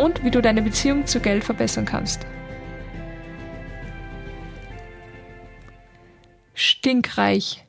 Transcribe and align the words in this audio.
und 0.00 0.24
wie 0.24 0.30
du 0.30 0.40
deine 0.40 0.62
Beziehung 0.62 1.06
zu 1.06 1.20
Geld 1.20 1.44
verbessern 1.44 1.84
kannst. 1.84 2.26
Stinkreich. 6.54 7.64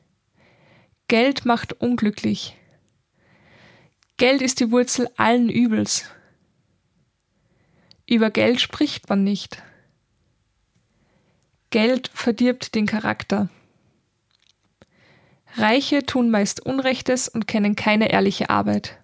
Geld 1.08 1.44
macht 1.44 1.74
unglücklich. 1.74 2.56
Geld 4.16 4.40
ist 4.40 4.60
die 4.60 4.70
Wurzel 4.70 5.10
allen 5.16 5.50
Übels. 5.50 6.04
Über 8.06 8.30
Geld 8.30 8.60
spricht 8.60 9.08
man 9.10 9.24
nicht. 9.24 9.62
Geld 11.70 12.10
verdirbt 12.14 12.74
den 12.74 12.86
Charakter. 12.86 13.48
Reiche 15.56 16.04
tun 16.06 16.30
meist 16.30 16.64
Unrechtes 16.64 17.28
und 17.28 17.46
kennen 17.46 17.76
keine 17.76 18.10
ehrliche 18.10 18.48
Arbeit. 18.48 18.98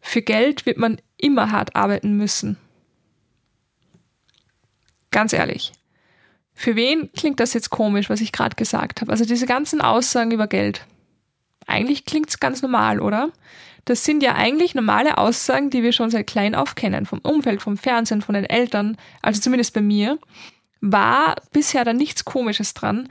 Für 0.00 0.22
Geld 0.22 0.66
wird 0.66 0.76
man 0.76 1.00
immer 1.24 1.50
hart 1.50 1.74
arbeiten 1.74 2.16
müssen. 2.16 2.58
Ganz 5.10 5.32
ehrlich. 5.32 5.72
Für 6.52 6.76
wen 6.76 7.10
klingt 7.12 7.40
das 7.40 7.54
jetzt 7.54 7.70
komisch, 7.70 8.10
was 8.10 8.20
ich 8.20 8.30
gerade 8.30 8.56
gesagt 8.56 9.00
habe? 9.00 9.10
Also 9.10 9.24
diese 9.24 9.46
ganzen 9.46 9.80
Aussagen 9.80 10.30
über 10.30 10.46
Geld. 10.46 10.86
Eigentlich 11.66 12.04
klingt 12.04 12.28
es 12.28 12.40
ganz 12.40 12.62
normal, 12.62 13.00
oder? 13.00 13.30
Das 13.86 14.04
sind 14.04 14.22
ja 14.22 14.34
eigentlich 14.34 14.74
normale 14.74 15.18
Aussagen, 15.18 15.70
die 15.70 15.82
wir 15.82 15.92
schon 15.92 16.10
seit 16.10 16.26
klein 16.26 16.54
auf 16.54 16.74
kennen, 16.74 17.06
vom 17.06 17.20
Umfeld, 17.20 17.62
vom 17.62 17.76
Fernsehen, 17.76 18.22
von 18.22 18.34
den 18.34 18.44
Eltern, 18.44 18.96
also 19.22 19.40
zumindest 19.40 19.74
bei 19.74 19.80
mir, 19.80 20.18
war 20.80 21.36
bisher 21.52 21.84
da 21.84 21.92
nichts 21.92 22.24
Komisches 22.24 22.74
dran, 22.74 23.08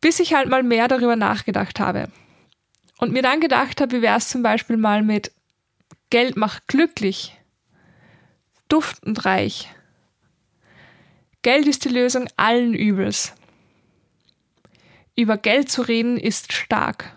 bis 0.00 0.20
ich 0.20 0.34
halt 0.34 0.48
mal 0.48 0.62
mehr 0.62 0.88
darüber 0.88 1.16
nachgedacht 1.16 1.80
habe. 1.80 2.08
Und 2.98 3.12
mir 3.12 3.22
dann 3.22 3.40
gedacht 3.40 3.80
habe, 3.80 3.96
wie 3.96 4.02
wäre 4.02 4.18
es 4.18 4.28
zum 4.28 4.42
Beispiel 4.42 4.76
mal 4.76 5.02
mit 5.02 5.32
Geld 6.10 6.36
macht 6.36 6.66
glücklich, 6.66 7.36
duftend 8.68 9.24
reich. 9.24 9.68
Geld 11.42 11.68
ist 11.68 11.84
die 11.84 11.88
Lösung 11.88 12.28
allen 12.36 12.74
Übels. 12.74 13.32
Über 15.14 15.36
Geld 15.36 15.70
zu 15.70 15.82
reden 15.82 16.16
ist 16.16 16.52
stark. 16.52 17.16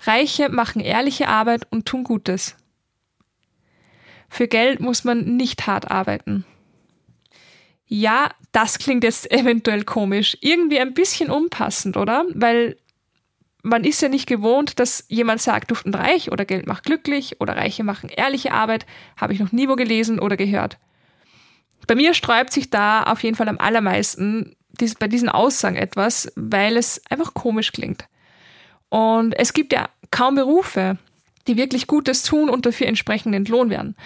Reiche 0.00 0.48
machen 0.48 0.80
ehrliche 0.80 1.28
Arbeit 1.28 1.68
und 1.70 1.86
tun 1.86 2.02
Gutes. 2.02 2.56
Für 4.28 4.48
Geld 4.48 4.80
muss 4.80 5.04
man 5.04 5.36
nicht 5.36 5.66
hart 5.68 5.90
arbeiten. 5.92 6.44
Ja, 7.86 8.30
das 8.50 8.78
klingt 8.78 9.04
jetzt 9.04 9.30
eventuell 9.30 9.84
komisch, 9.84 10.36
irgendwie 10.40 10.80
ein 10.80 10.94
bisschen 10.94 11.30
unpassend, 11.30 11.96
oder? 11.96 12.24
Weil 12.34 12.78
man 13.62 13.84
ist 13.84 14.02
ja 14.02 14.08
nicht 14.08 14.26
gewohnt, 14.26 14.78
dass 14.80 15.04
jemand 15.08 15.40
sagt, 15.40 15.70
duftend 15.70 15.96
reich 15.96 16.30
oder 16.32 16.44
Geld 16.44 16.66
macht 16.66 16.84
glücklich 16.84 17.40
oder 17.40 17.56
Reiche 17.56 17.84
machen 17.84 18.08
ehrliche 18.08 18.52
Arbeit. 18.52 18.86
Habe 19.16 19.32
ich 19.32 19.40
noch 19.40 19.52
nie 19.52 19.68
wo 19.68 19.76
gelesen 19.76 20.18
oder 20.18 20.36
gehört. 20.36 20.78
Bei 21.86 21.94
mir 21.94 22.14
sträubt 22.14 22.52
sich 22.52 22.70
da 22.70 23.04
auf 23.04 23.22
jeden 23.22 23.36
Fall 23.36 23.48
am 23.48 23.58
allermeisten 23.58 24.56
dies, 24.80 24.94
bei 24.94 25.08
diesen 25.08 25.28
Aussagen 25.28 25.76
etwas, 25.76 26.32
weil 26.34 26.76
es 26.76 27.00
einfach 27.08 27.34
komisch 27.34 27.72
klingt. 27.72 28.06
Und 28.88 29.34
es 29.38 29.52
gibt 29.52 29.72
ja 29.72 29.88
kaum 30.10 30.34
Berufe, 30.34 30.98
die 31.46 31.56
wirklich 31.56 31.86
Gutes 31.86 32.22
tun 32.22 32.48
und 32.48 32.66
dafür 32.66 32.86
entsprechend 32.86 33.34
entlohnt 33.34 33.70
werden. 33.70 33.96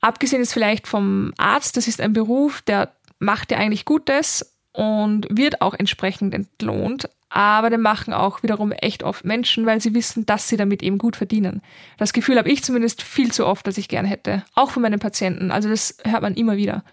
Abgesehen 0.00 0.42
ist 0.42 0.52
vielleicht 0.52 0.86
vom 0.86 1.32
Arzt, 1.36 1.76
das 1.76 1.88
ist 1.88 2.00
ein 2.00 2.12
Beruf, 2.12 2.62
der 2.62 2.94
macht 3.18 3.52
ja 3.52 3.58
eigentlich 3.58 3.84
Gutes 3.84 4.54
und 4.72 5.26
wird 5.30 5.60
auch 5.60 5.74
entsprechend 5.74 6.34
entlohnt, 6.34 7.08
aber 7.32 7.70
den 7.70 7.80
machen 7.80 8.12
auch 8.12 8.42
wiederum 8.42 8.72
echt 8.72 9.02
oft 9.02 9.24
Menschen, 9.24 9.64
weil 9.64 9.80
sie 9.80 9.94
wissen, 9.94 10.26
dass 10.26 10.48
sie 10.48 10.58
damit 10.58 10.82
eben 10.82 10.98
gut 10.98 11.16
verdienen. 11.16 11.62
Das 11.96 12.12
Gefühl 12.12 12.36
habe 12.36 12.50
ich 12.50 12.62
zumindest 12.62 13.00
viel 13.00 13.32
zu 13.32 13.46
oft, 13.46 13.66
dass 13.66 13.78
ich 13.78 13.88
gern 13.88 14.04
hätte. 14.04 14.44
Auch 14.54 14.70
von 14.70 14.82
meinen 14.82 15.00
Patienten. 15.00 15.50
Also 15.50 15.70
das 15.70 15.96
hört 16.04 16.20
man 16.20 16.34
immer 16.34 16.58
wieder. 16.58 16.84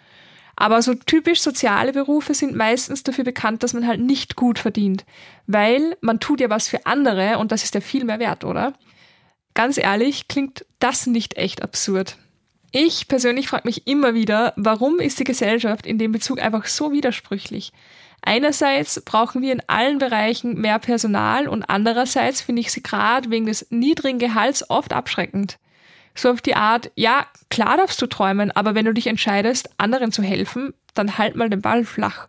Aber 0.55 0.81
so 0.81 0.93
typisch 0.93 1.41
soziale 1.41 1.91
Berufe 1.91 2.33
sind 2.33 2.55
meistens 2.55 3.03
dafür 3.03 3.25
bekannt, 3.25 3.63
dass 3.63 3.73
man 3.73 3.85
halt 3.85 3.99
nicht 3.99 4.37
gut 4.37 4.59
verdient. 4.59 5.05
Weil 5.45 5.97
man 5.99 6.21
tut 6.21 6.39
ja 6.39 6.49
was 6.49 6.69
für 6.69 6.85
andere 6.85 7.37
und 7.37 7.51
das 7.51 7.65
ist 7.65 7.75
ja 7.75 7.81
viel 7.81 8.05
mehr 8.05 8.19
wert, 8.19 8.45
oder? 8.45 8.73
Ganz 9.55 9.77
ehrlich, 9.77 10.29
klingt 10.29 10.65
das 10.79 11.05
nicht 11.05 11.35
echt 11.35 11.63
absurd. 11.63 12.17
Ich 12.71 13.07
persönlich 13.07 13.47
frage 13.47 13.67
mich 13.67 13.87
immer 13.87 14.13
wieder, 14.13 14.53
warum 14.55 14.99
ist 14.99 15.19
die 15.19 15.23
Gesellschaft 15.23 15.85
in 15.85 15.97
dem 15.97 16.11
Bezug 16.11 16.39
einfach 16.39 16.65
so 16.67 16.91
widersprüchlich? 16.91 17.71
Einerseits 18.21 19.01
brauchen 19.01 19.41
wir 19.41 19.53
in 19.53 19.63
allen 19.67 19.97
Bereichen 19.97 20.59
mehr 20.59 20.77
Personal 20.77 21.47
und 21.47 21.63
andererseits 21.63 22.41
finde 22.41 22.61
ich 22.61 22.71
sie 22.71 22.83
gerade 22.83 23.31
wegen 23.31 23.45
des 23.45 23.67
niedrigen 23.71 24.19
Gehalts 24.19 24.69
oft 24.69 24.93
abschreckend. 24.93 25.57
So 26.13 26.29
auf 26.31 26.41
die 26.41 26.55
Art, 26.55 26.91
ja, 26.95 27.25
klar 27.49 27.77
darfst 27.77 28.01
du 28.01 28.07
träumen, 28.07 28.51
aber 28.51 28.75
wenn 28.75 28.85
du 28.85 28.93
dich 28.93 29.07
entscheidest, 29.07 29.69
anderen 29.77 30.11
zu 30.11 30.21
helfen, 30.21 30.73
dann 30.93 31.17
halt 31.17 31.35
mal 31.35 31.49
den 31.49 31.61
Ball 31.61 31.85
flach. 31.85 32.27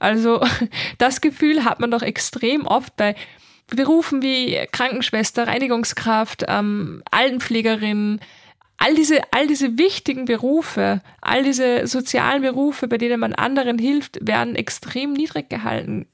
Also 0.00 0.44
das 0.98 1.20
Gefühl 1.20 1.64
hat 1.64 1.80
man 1.80 1.90
doch 1.90 2.02
extrem 2.02 2.66
oft 2.66 2.96
bei 2.96 3.14
Berufen 3.68 4.22
wie 4.22 4.58
Krankenschwester, 4.72 5.46
Reinigungskraft, 5.46 6.44
ähm, 6.48 7.02
Altenpflegerin, 7.10 8.18
all 8.78 8.94
diese, 8.94 9.20
all 9.32 9.46
diese 9.46 9.76
wichtigen 9.76 10.24
Berufe, 10.24 11.02
all 11.20 11.42
diese 11.42 11.86
sozialen 11.86 12.42
Berufe, 12.42 12.88
bei 12.88 12.96
denen 12.96 13.20
man 13.20 13.34
anderen 13.34 13.78
hilft, 13.78 14.18
werden 14.26 14.54
extrem 14.54 15.12
niedrig 15.12 15.50
gehalten, 15.50 16.06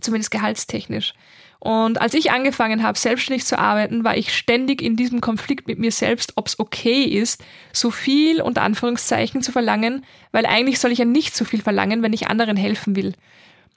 zumindest 0.00 0.30
gehaltstechnisch. 0.30 1.12
Und 1.60 2.00
als 2.00 2.14
ich 2.14 2.30
angefangen 2.30 2.82
habe, 2.82 2.98
selbstständig 2.98 3.44
zu 3.44 3.58
arbeiten, 3.58 4.02
war 4.02 4.16
ich 4.16 4.34
ständig 4.34 4.80
in 4.80 4.96
diesem 4.96 5.20
Konflikt 5.20 5.68
mit 5.68 5.78
mir 5.78 5.92
selbst, 5.92 6.32
ob 6.36 6.48
es 6.48 6.58
okay 6.58 7.04
ist, 7.04 7.44
so 7.74 7.90
viel 7.90 8.40
unter 8.40 8.62
Anführungszeichen 8.62 9.42
zu 9.42 9.52
verlangen, 9.52 10.06
weil 10.32 10.46
eigentlich 10.46 10.80
soll 10.80 10.90
ich 10.90 10.98
ja 10.98 11.04
nicht 11.04 11.36
so 11.36 11.44
viel 11.44 11.60
verlangen, 11.60 12.02
wenn 12.02 12.14
ich 12.14 12.28
anderen 12.28 12.56
helfen 12.56 12.96
will. 12.96 13.12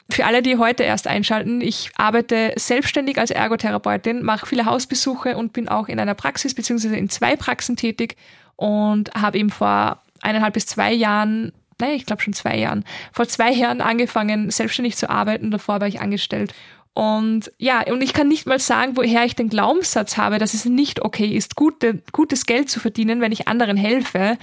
Für 0.09 0.25
alle, 0.25 0.41
die 0.41 0.57
heute 0.57 0.83
erst 0.83 1.07
einschalten, 1.07 1.61
ich 1.61 1.91
arbeite 1.95 2.53
selbstständig 2.55 3.17
als 3.17 3.31
Ergotherapeutin, 3.31 4.21
mache 4.21 4.45
viele 4.45 4.65
Hausbesuche 4.65 5.37
und 5.37 5.53
bin 5.53 5.69
auch 5.69 5.87
in 5.87 5.99
einer 5.99 6.13
Praxis 6.13 6.53
beziehungsweise 6.53 6.97
in 6.97 7.09
zwei 7.09 7.35
Praxen 7.35 7.77
tätig 7.77 8.17
und 8.55 9.13
habe 9.13 9.37
eben 9.37 9.49
vor 9.49 10.01
eineinhalb 10.21 10.53
bis 10.53 10.65
zwei 10.65 10.93
Jahren, 10.93 11.51
naja, 11.79 11.95
ich 11.95 12.05
glaube 12.05 12.21
schon 12.21 12.33
zwei 12.33 12.57
Jahren, 12.57 12.83
vor 13.11 13.27
zwei 13.27 13.51
Jahren 13.51 13.81
angefangen, 13.81 14.51
selbstständig 14.51 14.97
zu 14.97 15.09
arbeiten. 15.09 15.51
Davor 15.51 15.81
war 15.81 15.87
ich 15.87 16.01
angestellt. 16.01 16.53
Und 16.93 17.51
ja, 17.57 17.81
und 17.91 18.03
ich 18.03 18.13
kann 18.13 18.27
nicht 18.27 18.45
mal 18.45 18.59
sagen, 18.59 18.95
woher 18.95 19.25
ich 19.25 19.35
den 19.35 19.49
Glaubenssatz 19.49 20.17
habe, 20.17 20.37
dass 20.37 20.53
es 20.53 20.65
nicht 20.65 21.01
okay 21.01 21.35
ist, 21.35 21.55
gute, 21.55 22.03
gutes 22.11 22.45
Geld 22.45 22.69
zu 22.69 22.79
verdienen, 22.79 23.19
wenn 23.19 23.31
ich 23.31 23.47
anderen 23.47 23.77
helfe. 23.77 24.37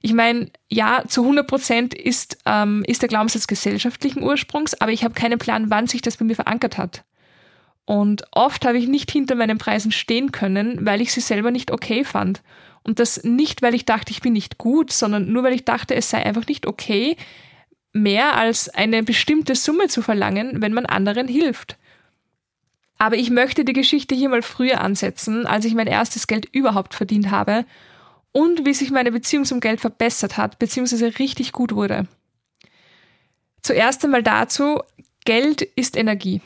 Ich 0.00 0.12
meine, 0.12 0.50
ja, 0.68 1.02
zu 1.06 1.22
100 1.22 1.46
Prozent 1.46 1.94
ist, 1.94 2.38
ähm, 2.46 2.84
ist 2.86 3.02
der 3.02 3.08
Glaubenssatz 3.08 3.46
gesellschaftlichen 3.46 4.22
Ursprungs, 4.22 4.80
aber 4.80 4.92
ich 4.92 5.04
habe 5.04 5.14
keinen 5.14 5.38
Plan, 5.38 5.70
wann 5.70 5.86
sich 5.86 6.02
das 6.02 6.16
bei 6.16 6.24
mir 6.24 6.36
verankert 6.36 6.78
hat. 6.78 7.04
Und 7.84 8.24
oft 8.32 8.66
habe 8.66 8.78
ich 8.78 8.86
nicht 8.86 9.10
hinter 9.10 9.34
meinen 9.34 9.58
Preisen 9.58 9.92
stehen 9.92 10.30
können, 10.30 10.84
weil 10.84 11.00
ich 11.00 11.12
sie 11.12 11.20
selber 11.20 11.50
nicht 11.50 11.70
okay 11.70 12.04
fand. 12.04 12.42
Und 12.82 13.00
das 13.00 13.24
nicht, 13.24 13.62
weil 13.62 13.74
ich 13.74 13.86
dachte, 13.86 14.12
ich 14.12 14.20
bin 14.20 14.34
nicht 14.34 14.58
gut, 14.58 14.92
sondern 14.92 15.32
nur, 15.32 15.42
weil 15.42 15.54
ich 15.54 15.64
dachte, 15.64 15.94
es 15.94 16.10
sei 16.10 16.24
einfach 16.24 16.46
nicht 16.46 16.66
okay, 16.66 17.16
mehr 17.92 18.36
als 18.36 18.68
eine 18.68 19.02
bestimmte 19.02 19.54
Summe 19.54 19.88
zu 19.88 20.02
verlangen, 20.02 20.60
wenn 20.60 20.74
man 20.74 20.86
anderen 20.86 21.28
hilft. 21.28 21.76
Aber 22.98 23.16
ich 23.16 23.30
möchte 23.30 23.64
die 23.64 23.72
Geschichte 23.72 24.14
hier 24.14 24.28
mal 24.28 24.42
früher 24.42 24.80
ansetzen, 24.80 25.46
als 25.46 25.64
ich 25.64 25.74
mein 25.74 25.86
erstes 25.86 26.26
Geld 26.26 26.46
überhaupt 26.52 26.94
verdient 26.94 27.30
habe 27.30 27.64
und 28.32 28.66
wie 28.66 28.74
sich 28.74 28.90
meine 28.90 29.12
Beziehung 29.12 29.44
zum 29.44 29.60
Geld 29.60 29.80
verbessert 29.80 30.36
hat, 30.36 30.58
beziehungsweise 30.58 31.18
richtig 31.18 31.52
gut 31.52 31.74
wurde. 31.74 32.06
Zuerst 33.62 34.04
einmal 34.04 34.22
dazu, 34.22 34.80
Geld 35.24 35.62
ist 35.62 35.96
Energie. 35.96 36.40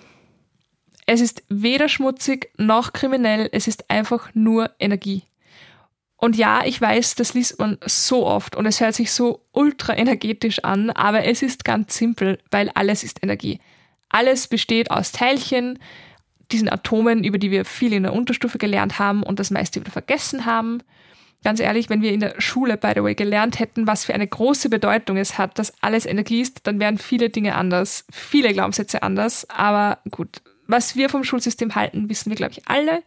Es 1.06 1.20
ist 1.20 1.42
weder 1.48 1.88
schmutzig 1.88 2.50
noch 2.56 2.92
kriminell, 2.92 3.48
es 3.52 3.68
ist 3.68 3.90
einfach 3.90 4.30
nur 4.34 4.70
Energie. 4.78 5.22
Und 6.16 6.36
ja, 6.36 6.64
ich 6.64 6.80
weiß, 6.80 7.16
das 7.16 7.34
liest 7.34 7.58
man 7.58 7.78
so 7.84 8.24
oft 8.24 8.54
und 8.54 8.64
es 8.64 8.80
hört 8.80 8.94
sich 8.94 9.10
so 9.10 9.40
ultra 9.50 9.96
energetisch 9.96 10.62
an, 10.62 10.90
aber 10.90 11.24
es 11.24 11.42
ist 11.42 11.64
ganz 11.64 11.96
simpel, 11.96 12.38
weil 12.52 12.70
alles 12.74 13.02
ist 13.02 13.24
Energie. 13.24 13.58
Alles 14.08 14.46
besteht 14.46 14.90
aus 14.92 15.10
Teilchen, 15.10 15.80
diesen 16.52 16.68
Atomen, 16.68 17.24
über 17.24 17.38
die 17.38 17.50
wir 17.50 17.64
viel 17.64 17.92
in 17.92 18.04
der 18.04 18.12
Unterstufe 18.12 18.58
gelernt 18.58 19.00
haben 19.00 19.24
und 19.24 19.40
das 19.40 19.50
meiste 19.50 19.80
wieder 19.80 19.90
vergessen 19.90 20.44
haben. 20.44 20.82
Ganz 21.44 21.58
ehrlich, 21.58 21.90
wenn 21.90 22.02
wir 22.02 22.12
in 22.12 22.20
der 22.20 22.34
Schule, 22.38 22.76
by 22.76 22.92
the 22.94 23.02
way, 23.02 23.14
gelernt 23.14 23.58
hätten, 23.58 23.86
was 23.86 24.04
für 24.04 24.14
eine 24.14 24.26
große 24.26 24.68
Bedeutung 24.68 25.16
es 25.16 25.38
hat, 25.38 25.58
dass 25.58 25.72
alles 25.80 26.06
Energie 26.06 26.40
ist, 26.40 26.66
dann 26.66 26.78
wären 26.78 26.98
viele 26.98 27.30
Dinge 27.30 27.56
anders, 27.56 28.04
viele 28.12 28.52
Glaubenssätze 28.52 29.02
anders. 29.02 29.48
Aber 29.50 29.98
gut, 30.10 30.40
was 30.68 30.94
wir 30.94 31.08
vom 31.08 31.24
Schulsystem 31.24 31.74
halten, 31.74 32.08
wissen 32.08 32.30
wir, 32.30 32.36
glaube 32.36 32.52
ich, 32.52 32.68
alle. 32.68 33.02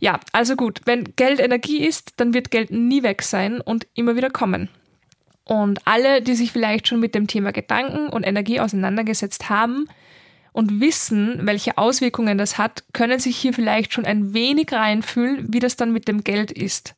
Ja, 0.00 0.18
also 0.32 0.56
gut, 0.56 0.80
wenn 0.84 1.14
Geld 1.14 1.38
Energie 1.38 1.86
ist, 1.86 2.14
dann 2.16 2.34
wird 2.34 2.50
Geld 2.50 2.72
nie 2.72 3.04
weg 3.04 3.22
sein 3.22 3.60
und 3.60 3.86
immer 3.94 4.16
wieder 4.16 4.30
kommen. 4.30 4.68
Und 5.44 5.86
alle, 5.86 6.22
die 6.22 6.34
sich 6.34 6.50
vielleicht 6.50 6.88
schon 6.88 6.98
mit 6.98 7.14
dem 7.14 7.28
Thema 7.28 7.52
Gedanken 7.52 8.08
und 8.08 8.26
Energie 8.26 8.58
auseinandergesetzt 8.58 9.48
haben 9.48 9.86
und 10.52 10.80
wissen, 10.80 11.40
welche 11.42 11.78
Auswirkungen 11.78 12.38
das 12.38 12.58
hat, 12.58 12.84
können 12.92 13.20
sich 13.20 13.36
hier 13.36 13.52
vielleicht 13.52 13.92
schon 13.92 14.04
ein 14.04 14.34
wenig 14.34 14.72
reinfühlen, 14.72 15.52
wie 15.52 15.60
das 15.60 15.76
dann 15.76 15.92
mit 15.92 16.08
dem 16.08 16.24
Geld 16.24 16.50
ist. 16.50 16.94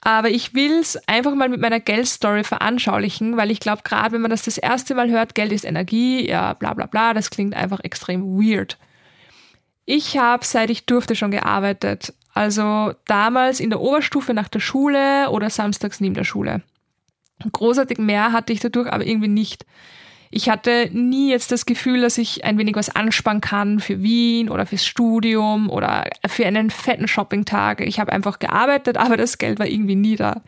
Aber 0.00 0.30
ich 0.30 0.54
will 0.54 0.78
es 0.78 0.96
einfach 1.08 1.34
mal 1.34 1.48
mit 1.48 1.60
meiner 1.60 1.80
Geldstory 1.80 2.44
veranschaulichen, 2.44 3.36
weil 3.36 3.50
ich 3.50 3.60
glaube, 3.60 3.82
gerade 3.82 4.12
wenn 4.12 4.20
man 4.20 4.30
das 4.30 4.42
das 4.42 4.56
erste 4.56 4.94
Mal 4.94 5.10
hört, 5.10 5.34
Geld 5.34 5.52
ist 5.52 5.64
Energie, 5.64 6.28
ja, 6.28 6.54
bla 6.54 6.74
bla 6.74 6.86
bla, 6.86 7.14
das 7.14 7.30
klingt 7.30 7.54
einfach 7.54 7.80
extrem 7.82 8.22
weird. 8.38 8.78
Ich 9.84 10.18
habe, 10.18 10.44
seit 10.44 10.70
ich 10.70 10.86
durfte, 10.86 11.16
schon 11.16 11.30
gearbeitet. 11.30 12.14
Also 12.32 12.92
damals 13.06 13.58
in 13.58 13.70
der 13.70 13.80
Oberstufe 13.80 14.34
nach 14.34 14.48
der 14.48 14.60
Schule 14.60 15.30
oder 15.30 15.50
samstags 15.50 15.98
neben 15.98 16.14
der 16.14 16.24
Schule. 16.24 16.62
Großartig 17.50 17.98
mehr 17.98 18.32
hatte 18.32 18.52
ich 18.52 18.60
dadurch 18.60 18.92
aber 18.92 19.04
irgendwie 19.04 19.28
nicht. 19.28 19.64
Ich 20.30 20.50
hatte 20.50 20.90
nie 20.92 21.30
jetzt 21.30 21.52
das 21.52 21.64
Gefühl, 21.64 22.02
dass 22.02 22.18
ich 22.18 22.44
ein 22.44 22.58
wenig 22.58 22.76
was 22.76 22.94
ansparen 22.94 23.40
kann 23.40 23.80
für 23.80 24.02
Wien 24.02 24.50
oder 24.50 24.66
fürs 24.66 24.84
Studium 24.84 25.70
oder 25.70 26.04
für 26.26 26.46
einen 26.46 26.70
fetten 26.70 27.08
Shoppingtag. 27.08 27.80
Ich 27.80 27.98
habe 27.98 28.12
einfach 28.12 28.38
gearbeitet, 28.38 28.96
aber 28.98 29.16
das 29.16 29.38
Geld 29.38 29.58
war 29.58 29.66
irgendwie 29.66 29.96
nie 29.96 30.16
da. 30.16 30.42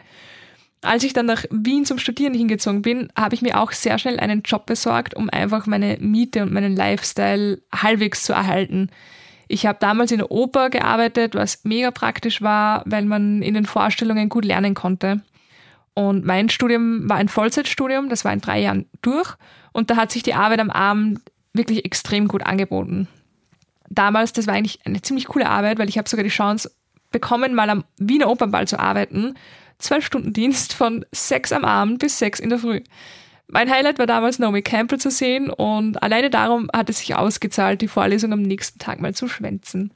Als 0.83 1.05
ich 1.05 1.13
dann 1.13 1.27
nach 1.27 1.45
Wien 1.51 1.85
zum 1.85 1.99
Studieren 1.99 2.33
hingezogen 2.33 2.81
bin, 2.83 3.11
habe 3.17 3.35
ich 3.35 3.43
mir 3.43 3.61
auch 3.61 3.73
sehr 3.73 3.99
schnell 3.99 4.19
einen 4.19 4.43
Job 4.43 4.65
besorgt, 4.65 5.15
um 5.15 5.29
einfach 5.29 5.67
meine 5.67 5.99
Miete 6.01 6.43
und 6.43 6.53
meinen 6.53 6.75
Lifestyle 6.75 7.61
halbwegs 7.75 8.25
zu 8.25 8.33
erhalten. 8.33 8.91
Ich 9.47 9.67
habe 9.67 9.79
damals 9.81 10.13
in 10.13 10.19
der 10.19 10.31
Oper 10.31 10.71
gearbeitet, 10.71 11.35
was 11.35 11.65
mega 11.65 11.91
praktisch 11.91 12.41
war, 12.41 12.83
weil 12.87 13.05
man 13.05 13.43
in 13.43 13.55
den 13.55 13.67
Vorstellungen 13.67 14.29
gut 14.29 14.45
lernen 14.45 14.75
konnte. 14.75 15.23
Und 15.93 16.25
mein 16.25 16.49
Studium 16.49 17.09
war 17.09 17.17
ein 17.17 17.29
Vollzeitstudium, 17.29 18.09
das 18.09 18.25
war 18.25 18.33
in 18.33 18.41
drei 18.41 18.61
Jahren 18.61 18.87
durch. 19.03 19.35
Und 19.73 19.91
da 19.91 19.97
hat 19.97 20.13
sich 20.13 20.23
die 20.23 20.35
Arbeit 20.35 20.61
am 20.61 20.71
Abend 20.71 21.21
wirklich 21.53 21.85
extrem 21.85 22.29
gut 22.29 22.45
angeboten. 22.45 23.09
Damals, 23.89 24.33
das 24.33 24.47
war 24.47 24.55
eigentlich 24.55 24.81
eine 24.85 25.03
ziemlich 25.03 25.27
coole 25.27 25.49
Arbeit, 25.49 25.79
weil 25.79 25.89
ich 25.89 25.99
habe 25.99 26.09
sogar 26.09 26.25
die 26.25 26.31
Chance 26.31 26.71
bekommen, 27.11 27.55
mal 27.55 27.71
am 27.71 27.85
Wiener 27.99 28.29
Opernball 28.29 28.69
zu 28.69 28.79
arbeiten. 28.79 29.35
Zwölf 29.79 30.07
Stunden 30.07 30.33
Dienst 30.33 30.75
von 30.75 31.05
sechs 31.13 31.53
am 31.53 31.65
Abend 31.65 31.99
bis 31.99 32.19
sechs 32.19 32.39
in 32.39 32.51
der 32.51 32.59
Früh. 32.59 32.83
Mein 33.49 33.71
Highlight 33.71 33.99
war 33.99 34.07
damals 34.07 34.39
Naomi 34.39 34.63
Campbell 34.63 35.01
zu 35.01 35.11
sehen 35.11 35.51
und 35.51 36.01
alleine 36.03 36.31
darum 36.31 36.71
hat 36.73 36.89
es 36.89 36.99
sich 36.99 37.17
ausgezahlt, 37.17 37.81
die 37.81 37.89
Vorlesung 37.89 38.33
am 38.33 38.43
nächsten 38.43 38.79
Tag 38.79 39.01
mal 39.01 39.13
zu 39.13 39.27
schwänzen. 39.27 39.93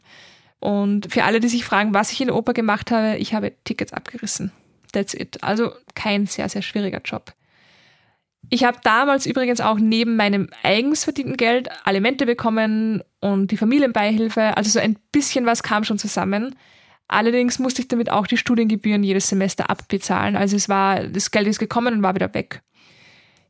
Und 0.59 1.13
für 1.13 1.23
alle, 1.23 1.39
die 1.39 1.49
sich 1.49 1.65
fragen, 1.65 1.95
was 1.95 2.11
ich 2.11 2.21
in 2.21 2.29
der 2.29 2.37
Oper 2.37 2.53
gemacht 2.53 2.91
habe, 2.91 3.17
ich 3.19 3.33
habe 3.33 3.53
Tickets 3.65 3.93
abgerissen. 3.93 4.51
That's 4.93 5.15
it. 5.15 5.45
Also 5.45 5.73
kein 5.95 6.27
sehr, 6.27 6.49
sehr 6.49 6.63
schwieriger 6.63 7.01
Job. 7.05 7.33
Ich 8.51 8.65
habe 8.65 8.79
damals 8.83 9.27
übrigens 9.27 9.61
auch 9.61 9.79
neben 9.79 10.17
meinem 10.17 10.49
eigens 10.63 11.05
verdienten 11.05 11.37
Geld 11.37 11.69
Alimente 11.85 12.27
bekommen 12.27 13.03
und 13.21 13.51
die 13.51 13.57
Familienbeihilfe. 13.57 14.57
Also 14.57 14.71
so 14.71 14.81
ein 14.81 14.97
bisschen 15.13 15.47
was 15.47 15.63
kam 15.63 15.85
schon 15.85 15.99
zusammen. 15.99 16.55
Allerdings 17.09 17.59
musste 17.59 17.83
ich 17.83 17.89
damit 17.89 18.11
auch 18.11 18.27
die 18.27 18.37
Studiengebühren 18.37 19.03
jedes 19.03 19.29
Semester 19.29 19.71
abbezahlen. 19.71 20.37
Also 20.37 20.57
es 20.57 20.69
war, 20.69 21.05
das 21.05 21.31
Geld 21.31 21.47
ist 21.47 21.59
gekommen 21.59 21.95
und 21.95 22.03
war 22.03 22.15
wieder 22.15 22.33
weg. 22.35 22.63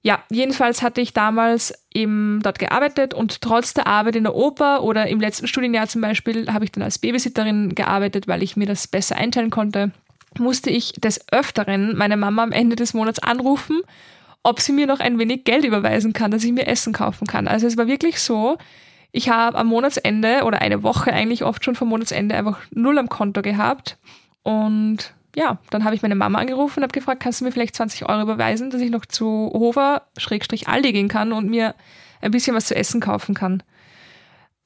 Ja, 0.03 0.23
jedenfalls 0.31 0.83
hatte 0.83 1.01
ich 1.01 1.15
damals 1.15 1.73
eben 1.95 2.41
dort 2.43 2.59
gearbeitet 2.59 3.15
und 3.15 3.41
trotz 3.41 3.73
der 3.73 3.87
Arbeit 3.87 4.17
in 4.17 4.25
der 4.25 4.35
Oper 4.35 4.83
oder 4.83 5.07
im 5.07 5.19
letzten 5.19 5.47
Studienjahr 5.47 5.89
zum 5.89 6.03
Beispiel 6.03 6.53
habe 6.53 6.65
ich 6.65 6.73
dann 6.73 6.83
als 6.83 6.99
Babysitterin 6.99 7.75
gearbeitet, 7.75 8.29
weil 8.29 8.43
ich 8.43 8.57
mir 8.57 8.67
das 8.67 8.87
besser 8.87 9.17
einteilen 9.17 9.51
konnte 9.51 9.93
musste 10.39 10.71
ich 10.71 10.93
des 10.93 11.21
Öfteren 11.33 11.97
meine 11.97 12.17
Mama 12.17 12.43
am 12.43 12.53
Ende 12.53 12.77
des 12.77 12.95
Monats 12.95 13.19
anrufen, 13.19 13.81
ob 14.45 14.61
sie 14.61 14.73
mir 14.73 14.87
noch 14.87 15.01
ein 15.01 15.19
wenig 15.19 15.45
Geld 15.45 15.65
überweisen 15.65 16.13
kann, 16.13 16.31
dass 16.31 16.45
ich 16.45 16.53
mir 16.53 16.69
Essen 16.69 16.93
kaufen 16.93 17.27
kann. 17.27 17.49
Also 17.49 17.67
es 17.67 17.77
war 17.77 17.89
wirklich 17.89 18.21
so, 18.21 18.59
ich 19.11 19.31
habe 19.31 19.59
am 19.59 19.67
Monatsende 19.67 20.45
oder 20.45 20.61
eine 20.61 20.83
Woche 20.83 21.13
eigentlich 21.13 21.45
oft 21.45 21.65
schon 21.65 21.75
vom 21.75 21.89
Monatsende 21.89 22.37
einfach 22.37 22.61
null 22.71 22.99
am 22.99 23.09
Konto 23.09 23.41
gehabt. 23.43 23.97
Und 24.43 25.15
ja, 25.35 25.59
dann 25.71 25.85
habe 25.85 25.95
ich 25.95 26.03
meine 26.03 26.15
Mama 26.15 26.39
angerufen 26.39 26.81
und 26.81 26.83
habe 26.83 26.93
gefragt, 26.93 27.23
kannst 27.23 27.41
du 27.41 27.47
mir 27.47 27.53
vielleicht 27.53 27.75
20 27.75 28.07
Euro 28.09 28.21
überweisen, 28.21 28.71
dass 28.71 28.83
ich 28.83 28.91
noch 28.91 29.07
zu 29.07 29.51
Hofer, 29.53 30.03
Schrägstrich 30.19 30.69
Aldi 30.69 30.93
gehen 30.93 31.09
kann 31.09 31.33
und 31.33 31.49
mir 31.49 31.75
ein 32.21 32.31
bisschen 32.31 32.55
was 32.55 32.67
zu 32.67 32.77
essen 32.77 33.01
kaufen 33.01 33.35
kann. 33.35 33.63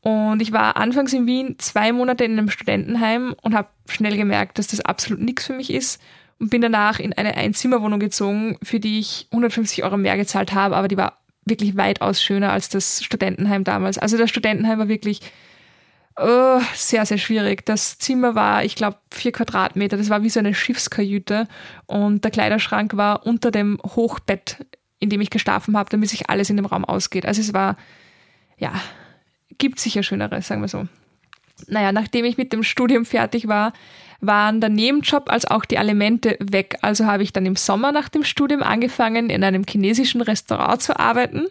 Und 0.00 0.42
ich 0.42 0.52
war 0.52 0.76
anfangs 0.76 1.12
in 1.12 1.26
Wien 1.26 1.56
zwei 1.58 1.92
Monate 1.92 2.24
in 2.24 2.32
einem 2.32 2.50
Studentenheim 2.50 3.34
und 3.42 3.54
habe 3.54 3.68
schnell 3.88 4.16
gemerkt, 4.16 4.58
dass 4.58 4.68
das 4.68 4.80
absolut 4.80 5.20
nichts 5.20 5.46
für 5.46 5.52
mich 5.52 5.72
ist 5.72 6.00
und 6.38 6.50
bin 6.50 6.60
danach 6.60 7.00
in 7.00 7.12
eine 7.12 7.34
Einzimmerwohnung 7.36 8.00
gezogen, 8.00 8.58
für 8.62 8.80
die 8.80 9.00
ich 9.00 9.26
150 9.30 9.84
Euro 9.84 9.96
mehr 9.96 10.16
gezahlt 10.16 10.54
habe, 10.54 10.76
aber 10.76 10.88
die 10.88 10.96
war 10.96 11.18
wirklich 11.44 11.76
weitaus 11.76 12.22
schöner 12.22 12.52
als 12.52 12.68
das 12.68 13.02
Studentenheim 13.02 13.64
damals. 13.64 13.98
Also 13.98 14.16
das 14.18 14.30
Studentenheim 14.30 14.78
war 14.78 14.88
wirklich 14.88 15.20
oh, 16.18 16.60
sehr, 16.74 17.06
sehr 17.06 17.18
schwierig. 17.18 17.64
Das 17.64 17.98
Zimmer 17.98 18.34
war, 18.34 18.64
ich 18.64 18.74
glaube, 18.74 18.98
vier 19.10 19.32
Quadratmeter. 19.32 19.96
Das 19.96 20.10
war 20.10 20.22
wie 20.22 20.30
so 20.30 20.40
eine 20.40 20.54
Schiffskajüte 20.54 21.48
und 21.86 22.24
der 22.24 22.30
Kleiderschrank 22.30 22.96
war 22.96 23.26
unter 23.26 23.50
dem 23.50 23.78
Hochbett, 23.84 24.66
in 24.98 25.10
dem 25.10 25.20
ich 25.20 25.30
geschlafen 25.30 25.76
habe, 25.76 25.90
damit 25.90 26.10
sich 26.10 26.28
alles 26.28 26.50
in 26.50 26.56
dem 26.56 26.66
Raum 26.66 26.84
ausgeht. 26.84 27.26
Also 27.26 27.40
es 27.40 27.54
war, 27.54 27.76
ja, 28.58 28.72
gibt 29.58 29.80
sicher 29.80 30.02
schönere, 30.02 30.42
sagen 30.42 30.60
wir 30.60 30.68
so. 30.68 30.86
Naja, 31.66 31.92
nachdem 31.92 32.24
ich 32.24 32.36
mit 32.36 32.52
dem 32.52 32.62
Studium 32.62 33.04
fertig 33.04 33.48
war, 33.48 33.72
waren 34.20 34.60
der 34.60 34.70
Nebenjob 34.70 35.30
als 35.30 35.44
auch 35.44 35.64
die 35.64 35.78
Alimente 35.78 36.36
weg. 36.40 36.76
Also 36.82 37.06
habe 37.06 37.22
ich 37.22 37.32
dann 37.32 37.46
im 37.46 37.56
Sommer 37.56 37.92
nach 37.92 38.08
dem 38.08 38.24
Studium 38.24 38.62
angefangen, 38.62 39.30
in 39.30 39.44
einem 39.44 39.64
chinesischen 39.68 40.20
Restaurant 40.20 40.82
zu 40.82 40.98
arbeiten 40.98 41.46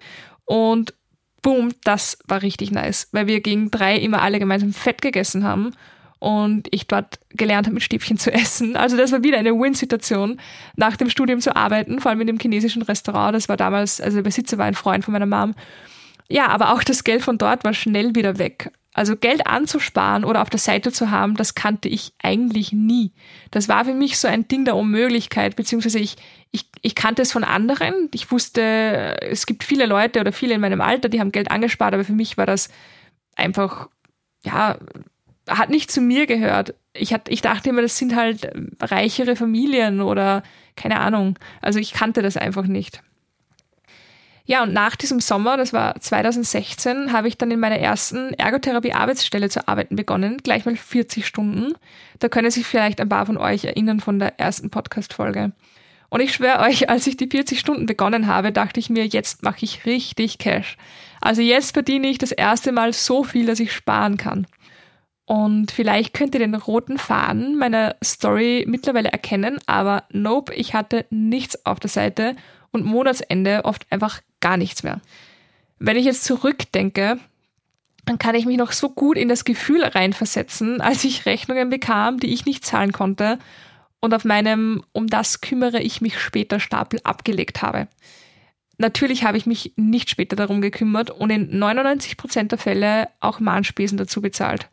und 0.45 0.93
boom, 1.41 1.71
das 1.83 2.17
war 2.27 2.41
richtig 2.41 2.71
nice, 2.71 3.07
weil 3.11 3.27
wir 3.27 3.41
gegen 3.41 3.71
drei 3.71 3.97
immer 3.97 4.21
alle 4.21 4.39
gemeinsam 4.39 4.73
Fett 4.73 5.01
gegessen 5.01 5.43
haben 5.43 5.73
und 6.19 6.67
ich 6.71 6.87
dort 6.87 7.19
gelernt 7.29 7.67
habe, 7.67 7.75
mit 7.75 7.83
Stäbchen 7.83 8.17
zu 8.17 8.33
essen. 8.33 8.75
Also 8.75 8.97
das 8.97 9.11
war 9.11 9.23
wieder 9.23 9.37
eine 9.37 9.53
Win-Situation, 9.53 10.39
nach 10.75 10.97
dem 10.97 11.09
Studium 11.09 11.39
zu 11.39 11.55
arbeiten, 11.55 11.99
vor 11.99 12.11
allem 12.11 12.21
in 12.21 12.27
dem 12.27 12.39
chinesischen 12.39 12.81
Restaurant. 12.81 13.35
Das 13.35 13.49
war 13.49 13.57
damals, 13.57 14.01
also 14.01 14.17
der 14.17 14.23
Besitzer 14.23 14.57
war 14.57 14.65
ein 14.65 14.73
Freund 14.73 15.05
von 15.05 15.13
meiner 15.13 15.25
Mom 15.25 15.53
ja, 16.29 16.47
aber 16.47 16.73
auch 16.73 16.83
das 16.83 17.03
Geld 17.03 17.21
von 17.21 17.37
dort 17.37 17.63
war 17.63 17.73
schnell 17.73 18.15
wieder 18.15 18.37
weg. 18.37 18.71
Also 18.93 19.15
Geld 19.15 19.45
anzusparen 19.45 20.25
oder 20.25 20.41
auf 20.41 20.49
der 20.49 20.59
Seite 20.59 20.91
zu 20.91 21.11
haben, 21.11 21.35
das 21.35 21.53
kannte 21.53 21.87
ich 21.87 22.13
eigentlich 22.21 22.71
nie. 22.73 23.11
Das 23.51 23.69
war 23.69 23.85
für 23.85 23.93
mich 23.93 24.17
so 24.17 24.27
ein 24.27 24.47
Ding 24.47 24.65
der 24.65 24.75
Unmöglichkeit, 24.75 25.55
beziehungsweise 25.55 25.99
ich, 25.99 26.15
ich, 26.51 26.65
ich 26.81 26.95
kannte 26.95 27.21
es 27.21 27.31
von 27.31 27.43
anderen. 27.43 28.09
Ich 28.13 28.31
wusste, 28.31 29.21
es 29.21 29.45
gibt 29.45 29.63
viele 29.63 29.85
Leute 29.85 30.19
oder 30.19 30.31
viele 30.31 30.55
in 30.55 30.61
meinem 30.61 30.81
Alter, 30.81 31.09
die 31.09 31.19
haben 31.19 31.31
Geld 31.31 31.51
angespart, 31.51 31.93
aber 31.93 32.05
für 32.05 32.13
mich 32.13 32.37
war 32.37 32.47
das 32.47 32.69
einfach, 33.35 33.87
ja, 34.43 34.79
hat 35.47 35.69
nicht 35.69 35.91
zu 35.91 36.01
mir 36.01 36.25
gehört. 36.25 36.73
Ich, 36.93 37.13
hat, 37.13 37.29
ich 37.29 37.41
dachte 37.41 37.69
immer, 37.69 37.83
das 37.83 37.97
sind 37.97 38.15
halt 38.15 38.49
reichere 38.81 39.35
Familien 39.35 40.01
oder 40.01 40.41
keine 40.75 40.99
Ahnung. 40.99 41.37
Also 41.61 41.77
ich 41.77 41.93
kannte 41.93 42.23
das 42.23 42.35
einfach 42.35 42.65
nicht. 42.65 43.03
Ja, 44.49 44.63
und 44.63 44.71
nach 44.71 44.95
diesem 44.95 45.19
Sommer, 45.19 45.57
das 45.57 45.73
war 45.73 45.99
2016, 45.99 47.11
habe 47.11 47.27
ich 47.27 47.37
dann 47.37 47.51
in 47.51 47.59
meiner 47.59 47.79
ersten 47.79 48.33
Ergotherapie-Arbeitsstelle 48.33 49.49
zu 49.49 49.67
arbeiten 49.67 49.97
begonnen, 49.97 50.37
gleich 50.37 50.65
mal 50.65 50.77
40 50.77 51.27
Stunden. 51.27 51.73
Da 52.19 52.29
können 52.29 52.49
sich 52.49 52.65
vielleicht 52.65 53.01
ein 53.01 53.09
paar 53.09 53.25
von 53.25 53.37
euch 53.37 53.65
erinnern 53.65 53.99
von 53.99 54.19
der 54.19 54.39
ersten 54.39 54.69
Podcast-Folge. 54.69 55.51
Und 56.07 56.21
ich 56.21 56.33
schwöre 56.33 56.61
euch, 56.61 56.89
als 56.89 57.07
ich 57.07 57.17
die 57.17 57.27
40 57.27 57.59
Stunden 57.59 57.87
begonnen 57.87 58.27
habe, 58.27 58.53
dachte 58.53 58.79
ich 58.79 58.89
mir, 58.89 59.05
jetzt 59.05 59.43
mache 59.43 59.65
ich 59.65 59.85
richtig 59.85 60.37
Cash. 60.37 60.77
Also 61.19 61.41
jetzt 61.41 61.73
verdiene 61.73 62.07
ich 62.07 62.17
das 62.17 62.31
erste 62.31 62.71
Mal 62.71 62.93
so 62.93 63.25
viel, 63.25 63.47
dass 63.47 63.59
ich 63.59 63.73
sparen 63.73 64.15
kann. 64.15 64.47
Und 65.25 65.71
vielleicht 65.71 66.13
könnt 66.13 66.33
ihr 66.35 66.39
den 66.39 66.55
roten 66.55 66.97
Faden 66.97 67.57
meiner 67.57 67.97
Story 68.01 68.63
mittlerweile 68.65 69.11
erkennen, 69.11 69.57
aber 69.65 70.05
nope, 70.09 70.53
ich 70.53 70.73
hatte 70.73 71.05
nichts 71.09 71.65
auf 71.65 71.81
der 71.81 71.89
Seite 71.89 72.37
und 72.71 72.85
Monatsende 72.85 73.65
oft 73.65 73.85
einfach 73.91 74.21
gar 74.39 74.57
nichts 74.57 74.83
mehr. 74.83 75.01
Wenn 75.79 75.97
ich 75.97 76.05
jetzt 76.05 76.23
zurückdenke, 76.23 77.19
dann 78.05 78.17
kann 78.17 78.35
ich 78.35 78.45
mich 78.45 78.57
noch 78.57 78.71
so 78.71 78.89
gut 78.89 79.17
in 79.17 79.29
das 79.29 79.45
Gefühl 79.45 79.83
reinversetzen, 79.83 80.81
als 80.81 81.03
ich 81.03 81.25
Rechnungen 81.25 81.69
bekam, 81.69 82.19
die 82.19 82.33
ich 82.33 82.45
nicht 82.45 82.65
zahlen 82.65 82.91
konnte 82.91 83.37
und 83.99 84.13
auf 84.13 84.25
meinem 84.25 84.83
Um 84.91 85.07
das 85.07 85.41
kümmere 85.41 85.81
ich 85.81 86.01
mich 86.01 86.19
später 86.19 86.59
Stapel 86.59 86.99
abgelegt 87.03 87.61
habe. 87.61 87.87
Natürlich 88.77 89.23
habe 89.23 89.37
ich 89.37 89.45
mich 89.45 89.73
nicht 89.75 90.09
später 90.09 90.35
darum 90.35 90.61
gekümmert 90.61 91.09
und 91.09 91.31
in 91.31 91.51
99% 91.51 92.43
der 92.43 92.57
Fälle 92.57 93.09
auch 93.19 93.39
Mahnspesen 93.39 93.97
dazu 93.97 94.21
bezahlt. 94.21 94.69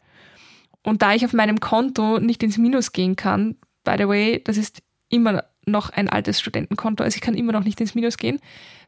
Und 0.83 1.01
da 1.01 1.15
ich 1.15 1.25
auf 1.25 1.33
meinem 1.33 1.61
Konto 1.61 2.21
nicht 2.21 2.43
ins 2.43 2.59
Minus 2.59 2.93
gehen 2.93 3.17
kann, 3.17 3.57
by 3.83 3.95
the 3.97 4.07
way, 4.07 4.43
das 4.45 4.59
ist 4.59 4.83
immer 5.09 5.45
noch 5.67 5.91
ein 5.91 6.09
altes 6.09 6.41
Studentenkonto, 6.41 7.03
also 7.05 7.17
ich 7.17 7.21
kann 7.21 7.35
immer 7.35 7.53
noch 7.53 7.65
nicht 7.65 7.81
ins 7.81 7.95
Minus 7.95 8.17
gehen. 8.17 8.41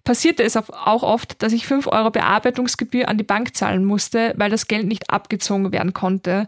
Passierte 0.04 0.44
es 0.44 0.56
auch 0.56 1.02
oft, 1.02 1.42
dass 1.42 1.52
ich 1.52 1.66
5 1.66 1.88
Euro 1.88 2.10
Bearbeitungsgebühr 2.10 3.08
an 3.08 3.18
die 3.18 3.24
Bank 3.24 3.56
zahlen 3.56 3.84
musste, 3.84 4.34
weil 4.36 4.50
das 4.50 4.68
Geld 4.68 4.86
nicht 4.86 5.10
abgezogen 5.10 5.72
werden 5.72 5.92
konnte. 5.92 6.46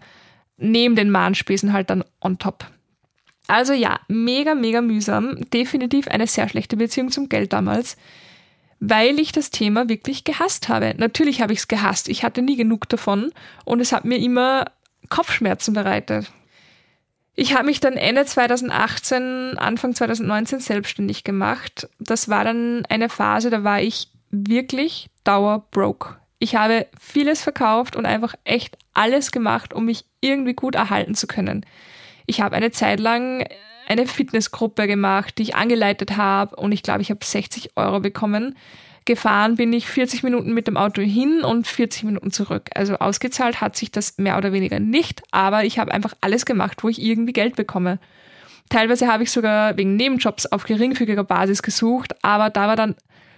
Neben 0.56 0.94
den 0.94 1.10
Mahnspesen 1.10 1.72
halt 1.72 1.90
dann 1.90 2.04
on 2.20 2.38
top. 2.38 2.66
Also 3.48 3.72
ja, 3.72 3.98
mega, 4.08 4.54
mega 4.54 4.80
mühsam. 4.80 5.36
Definitiv 5.52 6.06
eine 6.06 6.26
sehr 6.26 6.48
schlechte 6.48 6.76
Beziehung 6.76 7.10
zum 7.10 7.28
Geld 7.28 7.52
damals, 7.52 7.96
weil 8.78 9.18
ich 9.18 9.32
das 9.32 9.50
Thema 9.50 9.88
wirklich 9.88 10.22
gehasst 10.22 10.68
habe. 10.68 10.94
Natürlich 10.96 11.40
habe 11.40 11.52
ich 11.52 11.60
es 11.60 11.68
gehasst. 11.68 12.08
Ich 12.08 12.22
hatte 12.22 12.42
nie 12.42 12.56
genug 12.56 12.88
davon 12.88 13.32
und 13.64 13.80
es 13.80 13.92
hat 13.92 14.04
mir 14.04 14.18
immer 14.18 14.66
Kopfschmerzen 15.08 15.74
bereitet. 15.74 16.30
Ich 17.40 17.54
habe 17.54 17.66
mich 17.66 17.78
dann 17.78 17.92
Ende 17.92 18.26
2018, 18.26 19.58
Anfang 19.58 19.94
2019 19.94 20.58
selbstständig 20.58 21.22
gemacht. 21.22 21.88
Das 22.00 22.28
war 22.28 22.42
dann 22.42 22.84
eine 22.88 23.08
Phase, 23.08 23.48
da 23.48 23.62
war 23.62 23.80
ich 23.80 24.10
wirklich 24.32 25.08
dauerbroke. 25.22 26.16
Ich 26.40 26.56
habe 26.56 26.88
vieles 26.98 27.40
verkauft 27.40 27.94
und 27.94 28.06
einfach 28.06 28.34
echt 28.42 28.76
alles 28.92 29.30
gemacht, 29.30 29.72
um 29.72 29.84
mich 29.84 30.04
irgendwie 30.20 30.54
gut 30.54 30.74
erhalten 30.74 31.14
zu 31.14 31.28
können. 31.28 31.64
Ich 32.26 32.40
habe 32.40 32.56
eine 32.56 32.72
Zeit 32.72 32.98
lang 32.98 33.46
eine 33.86 34.08
Fitnessgruppe 34.08 34.88
gemacht, 34.88 35.38
die 35.38 35.42
ich 35.42 35.54
angeleitet 35.54 36.16
habe 36.16 36.56
und 36.56 36.72
ich 36.72 36.82
glaube, 36.82 37.02
ich 37.02 37.10
habe 37.10 37.24
60 37.24 37.76
Euro 37.76 38.00
bekommen. 38.00 38.56
Gefahren 39.08 39.56
bin 39.56 39.72
ich 39.72 39.88
40 39.88 40.22
Minuten 40.22 40.52
mit 40.52 40.66
dem 40.66 40.76
Auto 40.76 41.00
hin 41.00 41.40
und 41.40 41.66
40 41.66 42.04
Minuten 42.04 42.30
zurück. 42.30 42.68
Also 42.74 42.96
ausgezahlt 42.96 43.62
hat 43.62 43.74
sich 43.74 43.90
das 43.90 44.18
mehr 44.18 44.36
oder 44.36 44.52
weniger 44.52 44.80
nicht, 44.80 45.22
aber 45.30 45.64
ich 45.64 45.78
habe 45.78 45.92
einfach 45.92 46.12
alles 46.20 46.44
gemacht, 46.44 46.84
wo 46.84 46.90
ich 46.90 47.00
irgendwie 47.02 47.32
Geld 47.32 47.56
bekomme. 47.56 47.98
Teilweise 48.68 49.08
habe 49.08 49.22
ich 49.22 49.30
sogar 49.30 49.78
wegen 49.78 49.96
Nebenjobs 49.96 50.44
auf 50.44 50.64
geringfügiger 50.64 51.24
Basis 51.24 51.62
gesucht, 51.62 52.22
aber 52.22 52.50
da 52.50 52.68
war 52.68 52.76
dann 52.76 52.96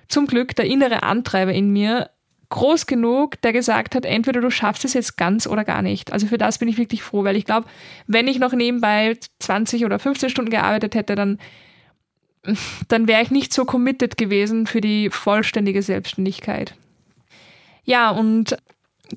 zum 0.09 0.27
Glück 0.27 0.57
der 0.57 0.65
innere 0.65 1.05
Antreiber 1.05 1.53
in 1.53 1.71
mir, 1.71 2.11
groß 2.49 2.87
genug, 2.87 3.41
der 3.43 3.53
gesagt 3.53 3.95
hat, 3.95 4.05
entweder 4.05 4.41
du 4.41 4.51
schaffst 4.51 4.85
es 4.85 4.93
jetzt 4.93 5.17
ganz 5.17 5.47
oder 5.47 5.65
gar 5.65 5.83
nicht. 5.83 6.13
Also 6.13 6.27
für 6.27 6.37
das 6.37 6.59
bin 6.59 6.67
ich 6.67 6.79
wirklich 6.79 7.05
froh, 7.05 7.23
weil 7.23 7.37
ich 7.37 7.45
glaube, 7.45 7.69
wenn 8.09 8.27
ich 8.27 8.41
noch 8.41 8.53
nebenbei 8.53 9.17
20 9.39 9.85
oder 9.85 10.01
15 10.01 10.31
Stunden 10.31 10.51
gearbeitet 10.51 10.97
hätte, 10.97 11.15
dann, 11.15 11.39
dann 12.89 13.09
wäre 13.09 13.23
ich 13.23 13.31
nicht 13.31 13.53
so 13.53 13.65
committed 13.65 14.17
gewesen 14.17 14.67
für 14.67 14.81
die 14.81 15.11
vollständige 15.11 15.83
Selbstständigkeit. 15.83 16.75
Ja, 17.85 18.11
und 18.11 18.57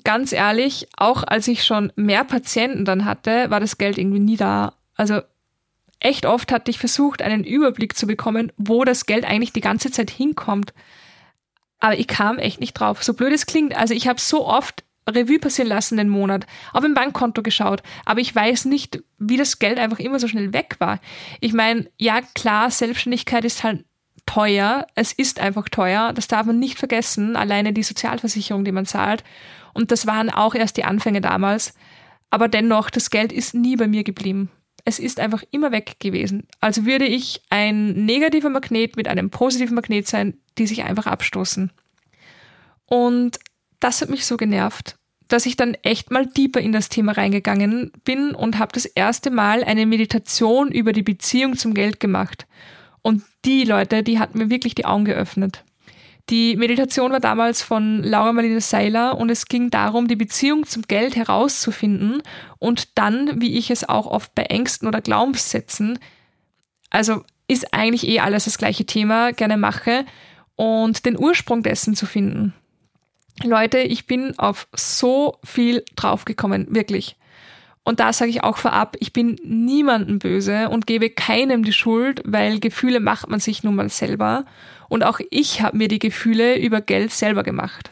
ganz 0.02 0.32
ehrlich, 0.32 0.88
auch 0.96 1.22
als 1.22 1.48
ich 1.48 1.64
schon 1.64 1.92
mehr 1.96 2.24
Patienten 2.24 2.84
dann 2.84 3.04
hatte, 3.04 3.50
war 3.50 3.60
das 3.60 3.78
Geld 3.78 3.98
irgendwie 3.98 4.20
nie 4.20 4.36
da. 4.36 4.74
Also 4.96 5.20
echt 6.00 6.26
oft 6.26 6.52
hatte 6.52 6.70
ich 6.70 6.78
versucht, 6.78 7.22
einen 7.22 7.44
Überblick 7.44 7.96
zu 7.96 8.06
bekommen, 8.06 8.52
wo 8.56 8.84
das 8.84 9.06
Geld 9.06 9.24
eigentlich 9.24 9.52
die 9.52 9.60
ganze 9.60 9.90
Zeit 9.90 10.10
hinkommt. 10.10 10.74
Aber 11.78 11.98
ich 11.98 12.06
kam 12.06 12.38
echt 12.38 12.60
nicht 12.60 12.74
drauf. 12.74 13.04
So 13.04 13.14
blöd 13.14 13.32
es 13.32 13.46
klingt. 13.46 13.76
Also 13.76 13.94
ich 13.94 14.08
habe 14.08 14.20
so 14.20 14.46
oft 14.46 14.84
Revue 15.08 15.38
passieren 15.38 15.68
lassen 15.68 15.96
den 15.96 16.08
Monat, 16.08 16.46
auf 16.72 16.84
ein 16.84 16.94
Bankkonto 16.94 17.42
geschaut, 17.42 17.82
aber 18.04 18.20
ich 18.20 18.34
weiß 18.34 18.64
nicht, 18.66 19.02
wie 19.18 19.36
das 19.36 19.58
Geld 19.58 19.78
einfach 19.78 19.98
immer 19.98 20.18
so 20.18 20.28
schnell 20.28 20.52
weg 20.52 20.76
war. 20.78 21.00
Ich 21.40 21.52
meine, 21.52 21.90
ja 21.98 22.20
klar, 22.34 22.70
Selbstständigkeit 22.70 23.44
ist 23.44 23.64
halt 23.64 23.84
teuer. 24.26 24.86
Es 24.94 25.12
ist 25.12 25.40
einfach 25.40 25.68
teuer. 25.68 26.12
Das 26.12 26.28
darf 26.28 26.46
man 26.46 26.58
nicht 26.58 26.78
vergessen. 26.78 27.36
Alleine 27.36 27.72
die 27.72 27.82
Sozialversicherung, 27.82 28.64
die 28.64 28.72
man 28.72 28.86
zahlt. 28.86 29.24
Und 29.72 29.90
das 29.90 30.06
waren 30.06 30.30
auch 30.30 30.54
erst 30.54 30.76
die 30.76 30.84
Anfänge 30.84 31.20
damals. 31.20 31.74
Aber 32.30 32.48
dennoch, 32.48 32.90
das 32.90 33.10
Geld 33.10 33.32
ist 33.32 33.54
nie 33.54 33.76
bei 33.76 33.86
mir 33.86 34.04
geblieben. 34.04 34.50
Es 34.84 34.98
ist 34.98 35.20
einfach 35.20 35.42
immer 35.50 35.72
weg 35.72 35.96
gewesen. 35.98 36.46
Also 36.60 36.84
würde 36.84 37.06
ich 37.06 37.42
ein 37.48 38.04
negativer 38.04 38.50
Magnet 38.50 38.96
mit 38.96 39.08
einem 39.08 39.30
positiven 39.30 39.74
Magnet 39.74 40.06
sein, 40.06 40.38
die 40.58 40.66
sich 40.66 40.84
einfach 40.84 41.06
abstoßen. 41.06 41.72
Und 42.86 43.38
das 43.84 44.00
hat 44.00 44.08
mich 44.08 44.24
so 44.24 44.38
genervt, 44.38 44.96
dass 45.28 45.44
ich 45.44 45.56
dann 45.56 45.74
echt 45.82 46.10
mal 46.10 46.26
tiefer 46.26 46.58
in 46.58 46.72
das 46.72 46.88
Thema 46.88 47.12
reingegangen 47.12 47.92
bin 48.02 48.34
und 48.34 48.58
habe 48.58 48.72
das 48.72 48.86
erste 48.86 49.30
Mal 49.30 49.62
eine 49.62 49.84
Meditation 49.84 50.72
über 50.72 50.94
die 50.94 51.02
Beziehung 51.02 51.58
zum 51.58 51.74
Geld 51.74 52.00
gemacht. 52.00 52.46
Und 53.02 53.22
die 53.44 53.64
Leute, 53.64 54.02
die 54.02 54.18
hat 54.18 54.34
mir 54.34 54.48
wirklich 54.48 54.74
die 54.74 54.86
Augen 54.86 55.04
geöffnet. 55.04 55.64
Die 56.30 56.56
Meditation 56.56 57.12
war 57.12 57.20
damals 57.20 57.60
von 57.60 58.02
Laura 58.02 58.32
Marlene 58.32 58.62
Seiler 58.62 59.18
und 59.18 59.30
es 59.30 59.44
ging 59.44 59.68
darum, 59.68 60.08
die 60.08 60.16
Beziehung 60.16 60.64
zum 60.64 60.84
Geld 60.84 61.14
herauszufinden 61.14 62.22
und 62.58 62.96
dann, 62.96 63.38
wie 63.42 63.58
ich 63.58 63.70
es 63.70 63.86
auch 63.86 64.06
oft 64.06 64.34
bei 64.34 64.44
Ängsten 64.44 64.88
oder 64.88 65.02
Glaubenssätzen, 65.02 65.98
also 66.88 67.22
ist 67.48 67.74
eigentlich 67.74 68.08
eh 68.08 68.20
alles 68.20 68.46
das 68.46 68.56
gleiche 68.56 68.86
Thema, 68.86 69.32
gerne 69.32 69.58
mache 69.58 70.06
und 70.56 71.04
den 71.04 71.18
Ursprung 71.18 71.62
dessen 71.62 71.94
zu 71.94 72.06
finden. 72.06 72.54
Leute, 73.42 73.78
ich 73.78 74.06
bin 74.06 74.38
auf 74.38 74.68
so 74.74 75.38
viel 75.42 75.84
draufgekommen, 75.96 76.74
wirklich. 76.74 77.16
Und 77.82 78.00
da 78.00 78.12
sage 78.12 78.30
ich 78.30 78.42
auch 78.42 78.56
vorab, 78.56 78.96
ich 79.00 79.12
bin 79.12 79.38
niemandem 79.44 80.18
böse 80.18 80.70
und 80.70 80.86
gebe 80.86 81.10
keinem 81.10 81.64
die 81.64 81.72
Schuld, 81.72 82.22
weil 82.24 82.58
Gefühle 82.58 82.98
macht 82.98 83.28
man 83.28 83.40
sich 83.40 83.62
nun 83.62 83.74
mal 83.74 83.90
selber. 83.90 84.46
Und 84.88 85.04
auch 85.04 85.20
ich 85.30 85.60
habe 85.60 85.76
mir 85.76 85.88
die 85.88 85.98
Gefühle 85.98 86.58
über 86.58 86.80
Geld 86.80 87.12
selber 87.12 87.42
gemacht. 87.42 87.90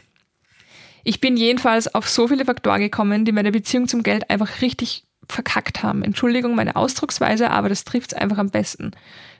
Ich 1.03 1.19
bin 1.19 1.37
jedenfalls 1.37 1.93
auf 1.93 2.09
so 2.09 2.27
viele 2.27 2.45
Faktoren 2.45 2.79
gekommen, 2.79 3.25
die 3.25 3.33
meine 3.33 3.51
Beziehung 3.51 3.87
zum 3.87 4.03
Geld 4.03 4.29
einfach 4.29 4.61
richtig 4.61 5.03
verkackt 5.29 5.83
haben. 5.83 6.03
Entschuldigung 6.03 6.55
meine 6.55 6.75
Ausdrucksweise, 6.75 7.51
aber 7.51 7.69
das 7.69 7.83
trifft 7.83 8.13
es 8.13 8.17
einfach 8.17 8.37
am 8.37 8.49
besten. 8.49 8.91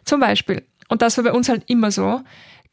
Zum 0.06 0.20
Beispiel, 0.20 0.64
und 0.88 1.02
das 1.02 1.18
war 1.18 1.24
bei 1.24 1.32
uns 1.32 1.50
halt 1.50 1.64
immer 1.68 1.90
so, 1.90 2.22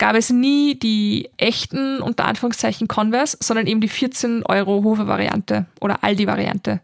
gab 0.01 0.17
es 0.17 0.31
nie 0.31 0.77
die 0.77 1.29
echten, 1.37 2.01
unter 2.01 2.25
Anführungszeichen, 2.25 2.89
Converse, 2.89 3.37
sondern 3.39 3.67
eben 3.67 3.81
die 3.81 3.89
14 3.89 4.45
Euro 4.47 4.83
Hofe-Variante 4.83 5.67
oder 5.81 6.03
Aldi-Variante. 6.03 6.81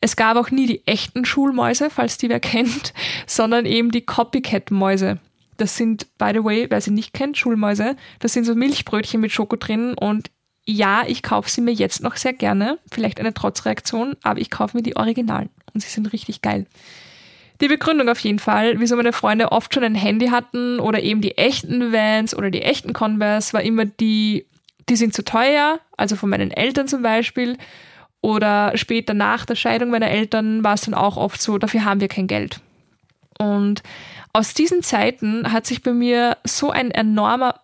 Es 0.00 0.14
gab 0.16 0.36
auch 0.36 0.50
nie 0.50 0.66
die 0.66 0.86
echten 0.86 1.24
Schulmäuse, 1.24 1.90
falls 1.90 2.16
die 2.16 2.28
wer 2.28 2.40
kennt, 2.54 2.94
sondern 3.26 3.66
eben 3.66 3.90
die 3.90 4.06
Copycat-Mäuse. 4.06 5.18
Das 5.56 5.76
sind, 5.76 6.06
by 6.16 6.30
the 6.32 6.44
way, 6.44 6.66
wer 6.70 6.80
sie 6.80 6.92
nicht 6.92 7.12
kennt, 7.12 7.36
Schulmäuse. 7.36 7.96
Das 8.20 8.32
sind 8.32 8.44
so 8.44 8.54
Milchbrötchen 8.54 9.20
mit 9.20 9.32
Schoko 9.32 9.56
drin 9.56 9.94
und 9.94 10.30
ja, 10.64 11.02
ich 11.06 11.22
kaufe 11.22 11.50
sie 11.50 11.60
mir 11.60 11.74
jetzt 11.74 12.02
noch 12.02 12.16
sehr 12.16 12.32
gerne. 12.32 12.78
Vielleicht 12.90 13.20
eine 13.20 13.34
Trotzreaktion, 13.34 14.16
aber 14.22 14.40
ich 14.40 14.50
kaufe 14.50 14.76
mir 14.76 14.82
die 14.82 14.96
Originalen 14.96 15.50
und 15.74 15.82
sie 15.82 15.90
sind 15.90 16.12
richtig 16.12 16.40
geil. 16.40 16.66
Die 17.60 17.68
Begründung 17.68 18.08
auf 18.08 18.18
jeden 18.20 18.40
Fall, 18.40 18.80
wieso 18.80 18.96
meine 18.96 19.12
Freunde 19.12 19.52
oft 19.52 19.72
schon 19.72 19.84
ein 19.84 19.94
Handy 19.94 20.28
hatten 20.28 20.80
oder 20.80 21.02
eben 21.02 21.20
die 21.20 21.38
echten 21.38 21.92
Vans 21.92 22.36
oder 22.36 22.50
die 22.50 22.62
echten 22.62 22.92
Converse, 22.92 23.52
war 23.52 23.62
immer 23.62 23.84
die, 23.84 24.46
die 24.88 24.96
sind 24.96 25.14
zu 25.14 25.24
teuer, 25.24 25.78
also 25.96 26.16
von 26.16 26.30
meinen 26.30 26.50
Eltern 26.50 26.88
zum 26.88 27.02
Beispiel. 27.02 27.56
Oder 28.20 28.76
später 28.76 29.14
nach 29.14 29.44
der 29.44 29.54
Scheidung 29.54 29.90
meiner 29.90 30.08
Eltern 30.08 30.64
war 30.64 30.74
es 30.74 30.82
dann 30.82 30.94
auch 30.94 31.16
oft 31.16 31.40
so, 31.40 31.58
dafür 31.58 31.84
haben 31.84 32.00
wir 32.00 32.08
kein 32.08 32.26
Geld. 32.26 32.60
Und 33.38 33.82
aus 34.32 34.54
diesen 34.54 34.82
Zeiten 34.82 35.52
hat 35.52 35.66
sich 35.66 35.82
bei 35.82 35.92
mir 35.92 36.38
so 36.44 36.70
ein 36.70 36.90
enormer 36.90 37.60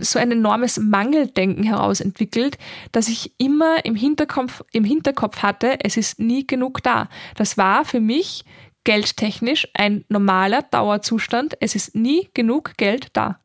so 0.00 0.20
ein 0.20 0.30
enormes 0.30 0.78
Mangeldenken 0.78 1.64
herausentwickelt, 1.64 2.56
dass 2.92 3.08
ich 3.08 3.32
immer 3.38 3.84
im 3.84 3.96
Hinterkopf, 3.96 4.62
im 4.70 4.84
Hinterkopf 4.84 5.42
hatte, 5.42 5.78
es 5.82 5.96
ist 5.96 6.20
nie 6.20 6.46
genug 6.46 6.84
da. 6.84 7.08
Das 7.34 7.58
war 7.58 7.84
für 7.84 7.98
mich 7.98 8.44
geldtechnisch 8.84 9.68
ein 9.74 10.04
normaler 10.08 10.62
Dauerzustand. 10.62 11.56
Es 11.60 11.74
ist 11.74 11.94
nie 11.94 12.28
genug 12.34 12.76
Geld 12.76 13.08
da. 13.12 13.38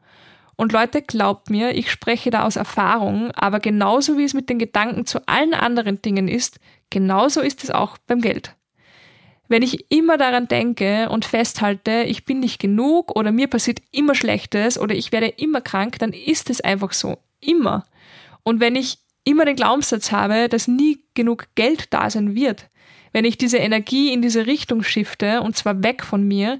Und 0.56 0.74
Leute, 0.74 1.03
glaubt 1.03 1.51
mir, 1.51 1.75
ich 1.75 1.91
spreche 1.91 2.32
da 2.32 2.44
aus 2.44 2.56
Erfahrung, 2.56 3.32
aber 3.32 3.60
genauso 3.60 4.17
wie 4.17 4.24
es 4.24 4.34
mit 4.34 4.50
den 4.50 4.58
Gedanken 4.58 5.06
zu 5.06 5.27
allen 5.27 5.53
anderen 5.53 6.01
Dingen 6.01 6.27
ist, 6.27 6.60
genauso 6.89 7.41
ist 7.41 7.63
es 7.63 7.70
auch 7.70 7.98
beim 8.00 8.22
Geld. 8.22 8.56
Wenn 9.48 9.62
ich 9.62 9.89
immer 9.91 10.17
daran 10.17 10.48
denke 10.48 11.10
und 11.10 11.25
festhalte, 11.25 12.03
ich 12.03 12.25
bin 12.25 12.39
nicht 12.39 12.60
genug 12.60 13.15
oder 13.15 13.32
mir 13.32 13.48
passiert 13.48 13.82
immer 13.91 14.15
Schlechtes 14.15 14.79
oder 14.79 14.96
ich 14.96 15.12
werde 15.12 15.27
immer 15.27 15.62
krank, 15.62 16.00
dann 16.00 16.12
ist 16.12 16.50
es 16.50 16.60
einfach 16.60 16.91
so. 16.91 17.20
Immer. 17.39 17.86
Und 18.44 18.60
wenn 18.60 18.75
ich 18.75 18.98
immer 19.24 19.46
den 19.46 19.56
Glaubenssatz 19.56 20.12
habe, 20.12 20.50
dass 20.50 20.67
nie 20.67 21.03
genug 21.13 21.48
Geld 21.56 21.94
da 21.94 22.10
sein 22.10 22.36
wird, 22.36 22.70
wenn 23.18 23.26
ich 23.26 23.40
diese 23.40 23.58
Energie 23.58 24.14
in 24.14 24.22
diese 24.22 24.46
Richtung 24.46 24.84
shifte 24.84 25.42
und 25.42 25.58
zwar 25.58 25.82
weg 25.82 26.04
von 26.04 26.28
mir, 26.28 26.60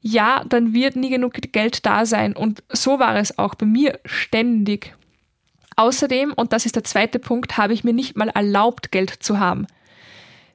ja, 0.00 0.42
dann 0.48 0.72
wird 0.72 0.96
nie 0.96 1.10
genug 1.10 1.34
Geld 1.52 1.84
da 1.84 2.06
sein. 2.06 2.34
Und 2.34 2.62
so 2.70 2.98
war 2.98 3.16
es 3.16 3.38
auch 3.38 3.54
bei 3.54 3.66
mir 3.66 4.00
ständig. 4.06 4.94
Außerdem, 5.76 6.32
und 6.32 6.54
das 6.54 6.64
ist 6.64 6.74
der 6.74 6.84
zweite 6.84 7.18
Punkt, 7.18 7.58
habe 7.58 7.74
ich 7.74 7.84
mir 7.84 7.92
nicht 7.92 8.16
mal 8.16 8.30
erlaubt, 8.30 8.90
Geld 8.92 9.10
zu 9.10 9.38
haben. 9.38 9.66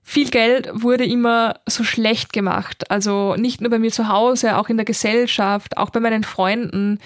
Viel 0.02 0.32
Geld 0.32 0.68
wurde 0.74 1.06
immer 1.06 1.60
so 1.68 1.84
schlecht 1.84 2.34
gemacht. 2.34 2.90
Also 2.90 3.36
nicht 3.36 3.62
nur 3.62 3.70
bei 3.70 3.78
mir 3.78 3.92
zu 3.92 4.08
Hause, 4.08 4.58
auch 4.58 4.70
in 4.70 4.78
der 4.78 4.86
Gesellschaft, 4.88 5.78
auch 5.78 5.92
bei 5.92 6.00
meinen 6.00 6.24
Freunden. 6.24 6.98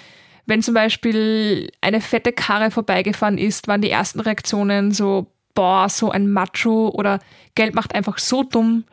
Wenn 0.46 0.62
zum 0.62 0.72
Beispiel 0.72 1.70
eine 1.82 2.00
fette 2.00 2.32
Karre 2.32 2.70
vorbeigefahren 2.70 3.36
ist, 3.36 3.68
waren 3.68 3.82
die 3.82 3.90
ersten 3.90 4.20
Reaktionen 4.20 4.92
so, 4.92 5.26
boah, 5.54 5.88
so 5.88 6.10
ein 6.10 6.30
Macho 6.30 6.88
oder 6.88 7.20
Geld 7.54 7.74
macht 7.74 7.94
einfach 7.94 8.18
so 8.18 8.42
dumm. 8.42 8.84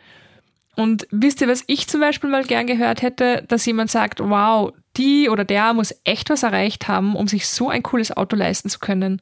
Und 0.76 1.08
wisst 1.10 1.42
ihr, 1.42 1.48
was 1.48 1.64
ich 1.68 1.88
zum 1.88 2.02
Beispiel 2.02 2.30
mal 2.30 2.44
gern 2.44 2.68
gehört 2.68 3.02
hätte, 3.02 3.44
dass 3.48 3.66
jemand 3.66 3.90
sagt, 3.90 4.20
wow, 4.20 4.74
die 4.96 5.30
oder 5.30 5.44
der 5.44 5.74
muss 5.74 5.96
echt 6.04 6.30
was 6.30 6.44
erreicht 6.44 6.88
haben, 6.88 7.16
um 7.16 7.28
sich 7.28 7.48
so 7.48 7.70
ein 7.70 7.84
cooles 7.84 8.16
Auto 8.16 8.36
leisten 8.36 8.70
zu 8.70 8.80
können. 8.80 9.22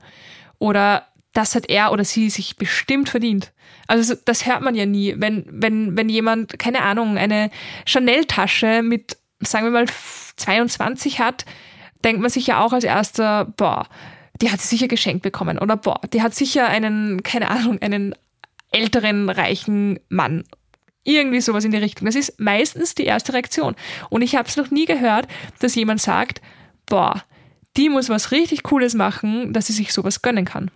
Oder 0.59 1.07
das 1.33 1.55
hat 1.55 1.69
er 1.69 1.91
oder 1.91 2.03
sie 2.03 2.29
sich 2.29 2.57
bestimmt 2.57 3.09
verdient. 3.09 3.51
Also 3.87 4.15
das 4.25 4.45
hört 4.45 4.61
man 4.61 4.75
ja 4.75 4.85
nie. 4.85 5.15
Wenn, 5.17 5.45
wenn, 5.49 5.97
wenn 5.97 6.09
jemand, 6.09 6.57
keine 6.57 6.81
Ahnung, 6.81 7.17
eine 7.17 7.51
Chanel-Tasche 7.85 8.81
mit, 8.81 9.17
sagen 9.41 9.65
wir 9.65 9.71
mal, 9.71 9.85
22 10.37 11.19
hat, 11.19 11.45
denkt 12.03 12.21
man 12.21 12.29
sich 12.29 12.47
ja 12.47 12.63
auch 12.63 12.73
als 12.73 12.83
erster, 12.83 13.45
boah, 13.57 13.87
die 14.41 14.51
hat 14.51 14.59
sie 14.61 14.67
sicher 14.67 14.87
geschenkt 14.87 15.21
bekommen. 15.23 15.59
Oder 15.59 15.77
boah, 15.77 16.01
die 16.13 16.21
hat 16.21 16.35
sicher 16.35 16.67
einen, 16.67 17.23
keine 17.23 17.49
Ahnung, 17.49 17.81
einen 17.81 18.15
älteren, 18.71 19.29
reichen 19.29 19.99
Mann 20.09 20.43
irgendwie 21.05 21.39
sowas 21.39 21.63
in 21.63 21.71
die 21.71 21.77
Richtung. 21.77 22.05
Das 22.05 22.15
ist 22.15 22.39
meistens 22.39 22.95
die 22.95 23.05
erste 23.05 23.33
Reaktion. 23.33 23.75
Und 24.09 24.21
ich 24.21 24.35
habe 24.35 24.49
es 24.49 24.57
noch 24.57 24.71
nie 24.71 24.85
gehört, 24.85 25.27
dass 25.59 25.75
jemand 25.75 26.01
sagt, 26.01 26.41
boah, 26.87 27.23
die 27.77 27.89
muss 27.89 28.09
was 28.09 28.31
richtig 28.31 28.63
Cooles 28.63 28.95
machen, 28.95 29.53
dass 29.53 29.67
sie 29.67 29.73
sich 29.73 29.93
sowas 29.93 30.21
gönnen 30.21 30.45
kann. 30.45 30.71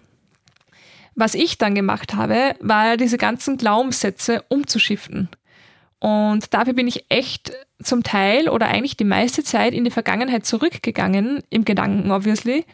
Was 1.16 1.34
ich 1.34 1.58
dann 1.58 1.75
gemacht 1.75 2.13
habe, 2.13 2.56
war 2.60 2.96
diese 2.96 3.18
ganzen 3.18 3.58
Glaubenssätze 3.58 4.44
umzuschiften. 4.48 5.30
Und 6.00 6.54
dafür 6.54 6.74
bin 6.74 6.88
ich 6.88 7.06
echt 7.10 7.51
zum 7.82 8.04
Teil 8.04 8.48
oder 8.48 8.68
eigentlich 8.68 8.96
die 8.96 9.04
meiste 9.04 9.44
Zeit 9.44 9.74
in 9.74 9.84
die 9.84 9.92
Vergangenheit 9.92 10.46
zurückgegangen, 10.46 11.44
im 11.50 11.66
Gedanken 11.66 12.12
obviously, 12.12 12.66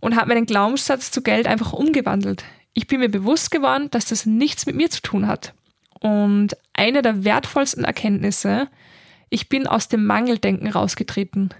und 0.00 0.16
habe 0.16 0.28
meinen 0.28 0.46
Glaubenssatz 0.46 1.10
zu 1.10 1.22
Geld 1.22 1.46
einfach 1.46 1.72
umgewandelt. 1.72 2.44
Ich 2.74 2.86
bin 2.86 3.00
mir 3.00 3.08
bewusst 3.08 3.50
geworden, 3.50 3.90
dass 3.90 4.06
das 4.06 4.26
nichts 4.26 4.66
mit 4.66 4.76
mir 4.76 4.90
zu 4.90 5.02
tun 5.02 5.26
hat. 5.26 5.54
Und 6.00 6.56
eine 6.72 7.02
der 7.02 7.24
wertvollsten 7.24 7.84
Erkenntnisse, 7.84 8.68
ich 9.30 9.48
bin 9.48 9.66
aus 9.66 9.88
dem 9.88 10.06
Mangeldenken 10.06 10.68
rausgetreten. 10.68 11.52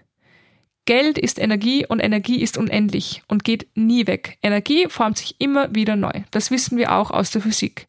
Geld 0.85 1.18
ist 1.18 1.38
Energie 1.38 1.85
und 1.87 2.00
Energie 2.00 2.40
ist 2.40 2.57
unendlich 2.57 3.23
und 3.28 3.45
geht 3.45 3.66
nie 3.75 4.07
weg. 4.07 4.38
Energie 4.42 4.87
formt 4.88 5.18
sich 5.18 5.37
immer 5.38 5.75
wieder 5.75 5.97
neu. 5.97 6.23
Das 6.30 6.50
wissen 6.50 6.78
wir 6.78 6.95
auch 6.95 7.11
aus 7.11 7.30
der 7.30 7.42
Physik. 7.42 7.88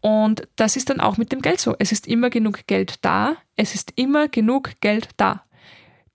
Und 0.00 0.46
das 0.56 0.76
ist 0.76 0.90
dann 0.90 1.00
auch 1.00 1.16
mit 1.16 1.32
dem 1.32 1.40
Geld 1.40 1.60
so. 1.60 1.74
Es 1.78 1.90
ist 1.90 2.06
immer 2.06 2.30
genug 2.30 2.66
Geld 2.66 2.96
da. 3.00 3.36
Es 3.56 3.74
ist 3.74 3.94
immer 3.96 4.28
genug 4.28 4.72
Geld 4.80 5.08
da 5.16 5.44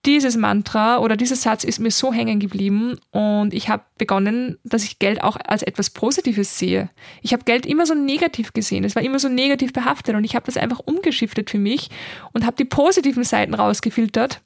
dieses 0.05 0.37
Mantra 0.37 0.99
oder 0.99 1.17
dieser 1.17 1.35
Satz 1.35 1.63
ist 1.63 1.79
mir 1.79 1.91
so 1.91 2.13
hängen 2.13 2.39
geblieben 2.39 2.97
und 3.11 3.53
ich 3.53 3.67
habe 3.67 3.83
begonnen, 3.97 4.57
dass 4.63 4.85
ich 4.85 4.99
Geld 4.99 5.21
auch 5.21 5.37
als 5.43 5.61
etwas 5.61 5.89
Positives 5.89 6.57
sehe. 6.57 6.89
Ich 7.21 7.33
habe 7.33 7.43
Geld 7.43 7.65
immer 7.65 7.85
so 7.85 7.95
negativ 7.95 8.53
gesehen, 8.53 8.85
es 8.85 8.95
war 8.95 9.03
immer 9.03 9.19
so 9.19 9.27
negativ 9.27 9.73
behaftet 9.73 10.15
und 10.15 10.23
ich 10.23 10.35
habe 10.35 10.45
das 10.45 10.55
einfach 10.55 10.79
umgeschiftet 10.79 11.49
für 11.49 11.57
mich 11.57 11.89
und 12.31 12.45
habe 12.45 12.55
die 12.55 12.65
positiven 12.65 13.25
Seiten 13.25 13.53
rausgefiltert 13.53 14.41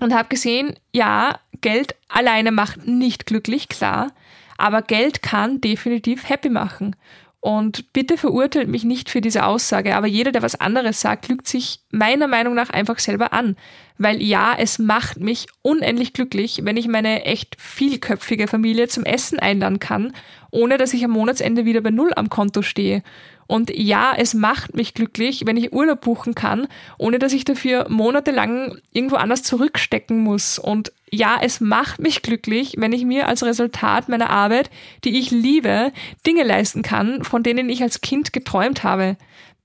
und 0.00 0.12
habe 0.12 0.28
gesehen, 0.28 0.74
ja, 0.92 1.38
Geld 1.62 1.94
alleine 2.08 2.52
macht 2.52 2.86
nicht 2.86 3.24
glücklich, 3.24 3.68
klar, 3.68 4.12
aber 4.58 4.82
Geld 4.82 5.22
kann 5.22 5.60
definitiv 5.62 6.28
happy 6.28 6.50
machen. 6.50 6.94
Und 7.44 7.92
bitte 7.92 8.16
verurteilt 8.16 8.68
mich 8.68 8.84
nicht 8.84 9.10
für 9.10 9.20
diese 9.20 9.44
Aussage, 9.44 9.96
aber 9.96 10.06
jeder, 10.06 10.32
der 10.32 10.40
was 10.40 10.58
anderes 10.58 11.02
sagt, 11.02 11.28
lügt 11.28 11.46
sich 11.46 11.80
meiner 11.90 12.26
Meinung 12.26 12.54
nach 12.54 12.70
einfach 12.70 12.98
selber 12.98 13.34
an. 13.34 13.56
Weil 13.98 14.22
ja, 14.22 14.54
es 14.58 14.78
macht 14.78 15.20
mich 15.20 15.46
unendlich 15.60 16.14
glücklich, 16.14 16.60
wenn 16.62 16.78
ich 16.78 16.88
meine 16.88 17.26
echt 17.26 17.60
vielköpfige 17.60 18.48
Familie 18.48 18.88
zum 18.88 19.04
Essen 19.04 19.38
einladen 19.38 19.78
kann, 19.78 20.14
ohne 20.52 20.78
dass 20.78 20.94
ich 20.94 21.04
am 21.04 21.10
Monatsende 21.10 21.66
wieder 21.66 21.82
bei 21.82 21.90
Null 21.90 22.12
am 22.16 22.30
Konto 22.30 22.62
stehe. 22.62 23.02
Und 23.46 23.70
ja, 23.76 24.14
es 24.16 24.32
macht 24.32 24.74
mich 24.74 24.94
glücklich, 24.94 25.42
wenn 25.44 25.58
ich 25.58 25.74
Urlaub 25.74 26.00
buchen 26.00 26.34
kann, 26.34 26.66
ohne 26.96 27.18
dass 27.18 27.34
ich 27.34 27.44
dafür 27.44 27.90
monatelang 27.90 28.78
irgendwo 28.94 29.16
anders 29.16 29.42
zurückstecken 29.42 30.18
muss. 30.18 30.58
Und 30.58 30.92
ja, 31.14 31.38
es 31.40 31.60
macht 31.60 32.00
mich 32.00 32.22
glücklich, 32.22 32.74
wenn 32.78 32.92
ich 32.92 33.04
mir 33.04 33.28
als 33.28 33.42
Resultat 33.42 34.08
meiner 34.08 34.30
Arbeit, 34.30 34.70
die 35.04 35.18
ich 35.18 35.30
liebe, 35.30 35.92
Dinge 36.26 36.42
leisten 36.42 36.82
kann, 36.82 37.24
von 37.24 37.42
denen 37.42 37.68
ich 37.68 37.82
als 37.82 38.00
Kind 38.00 38.32
geträumt 38.32 38.82
habe. 38.82 39.16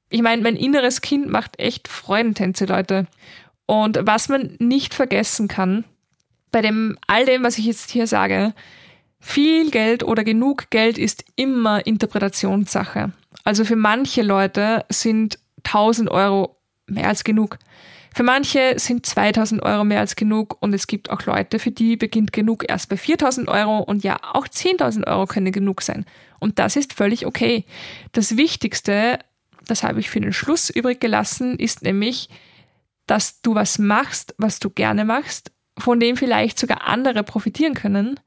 Ich 0.10 0.22
meine, 0.22 0.42
mein 0.42 0.56
inneres 0.56 1.02
Kind 1.02 1.30
macht 1.30 1.60
echt 1.60 1.88
Freudentänze, 1.88 2.66
Leute. 2.66 3.08
Und 3.66 4.00
was 4.02 4.30
man 4.30 4.56
nicht 4.60 4.94
vergessen 4.94 5.48
kann, 5.48 5.84
bei 6.52 6.62
dem 6.62 6.98
all 7.08 7.26
dem, 7.26 7.44
was 7.44 7.58
ich 7.58 7.66
jetzt 7.66 7.92
hier 7.92 8.08
sage, 8.08 8.54
viel 9.20 9.70
Geld 9.70 10.04
oder 10.04 10.24
genug 10.24 10.70
Geld 10.70 10.98
ist 10.98 11.26
immer 11.36 11.86
Interpretationssache. 11.86 13.12
Also 13.44 13.66
für 13.66 13.76
manche 13.76 14.22
Leute 14.22 14.86
sind 14.90 15.40
1000 15.64 16.10
Euro 16.10 16.59
mehr 16.90 17.08
als 17.08 17.24
genug. 17.24 17.58
Für 18.14 18.24
manche 18.24 18.74
sind 18.78 19.06
2000 19.06 19.62
Euro 19.62 19.84
mehr 19.84 20.00
als 20.00 20.16
genug 20.16 20.58
und 20.62 20.74
es 20.74 20.88
gibt 20.88 21.10
auch 21.10 21.26
Leute, 21.26 21.60
für 21.60 21.72
die 21.72 21.96
beginnt 21.96 22.34
genug 22.34 22.66
erst 22.68 22.90
bei 22.90 22.98
4000 22.98 23.48
Euro 23.48 23.80
und 23.80 24.04
ja, 24.04 24.20
auch 24.34 24.48
10.000 24.48 25.08
Euro 25.08 25.26
können 25.28 25.52
genug 25.52 25.82
sein. 25.82 26.06
Und 26.40 26.60
das 26.60 26.76
ist 26.76 26.94
völlig 26.94 27.26
okay. 27.26 27.66
Das 28.12 28.36
Wichtigste, 28.36 29.20
das 29.68 29.84
habe 29.84 30.00
ich 30.00 30.10
für 30.10 30.22
den 30.22 30.34
Schluss 30.34 30.70
übrig 30.70 31.00
gelassen, 31.00 31.58
ist 31.58 31.84
nämlich, 31.84 32.30
dass 33.06 33.42
du 33.42 33.56
was 33.56 33.78
machst, 33.78 34.34
was 34.38 34.60
du 34.60 34.70
gerne 34.70 35.06
machst, 35.06 35.52
von 35.78 36.00
dem 36.00 36.18
vielleicht 36.18 36.60
sogar 36.60 36.88
andere 36.88 37.24
profitieren 37.24 37.74
können 37.74 38.20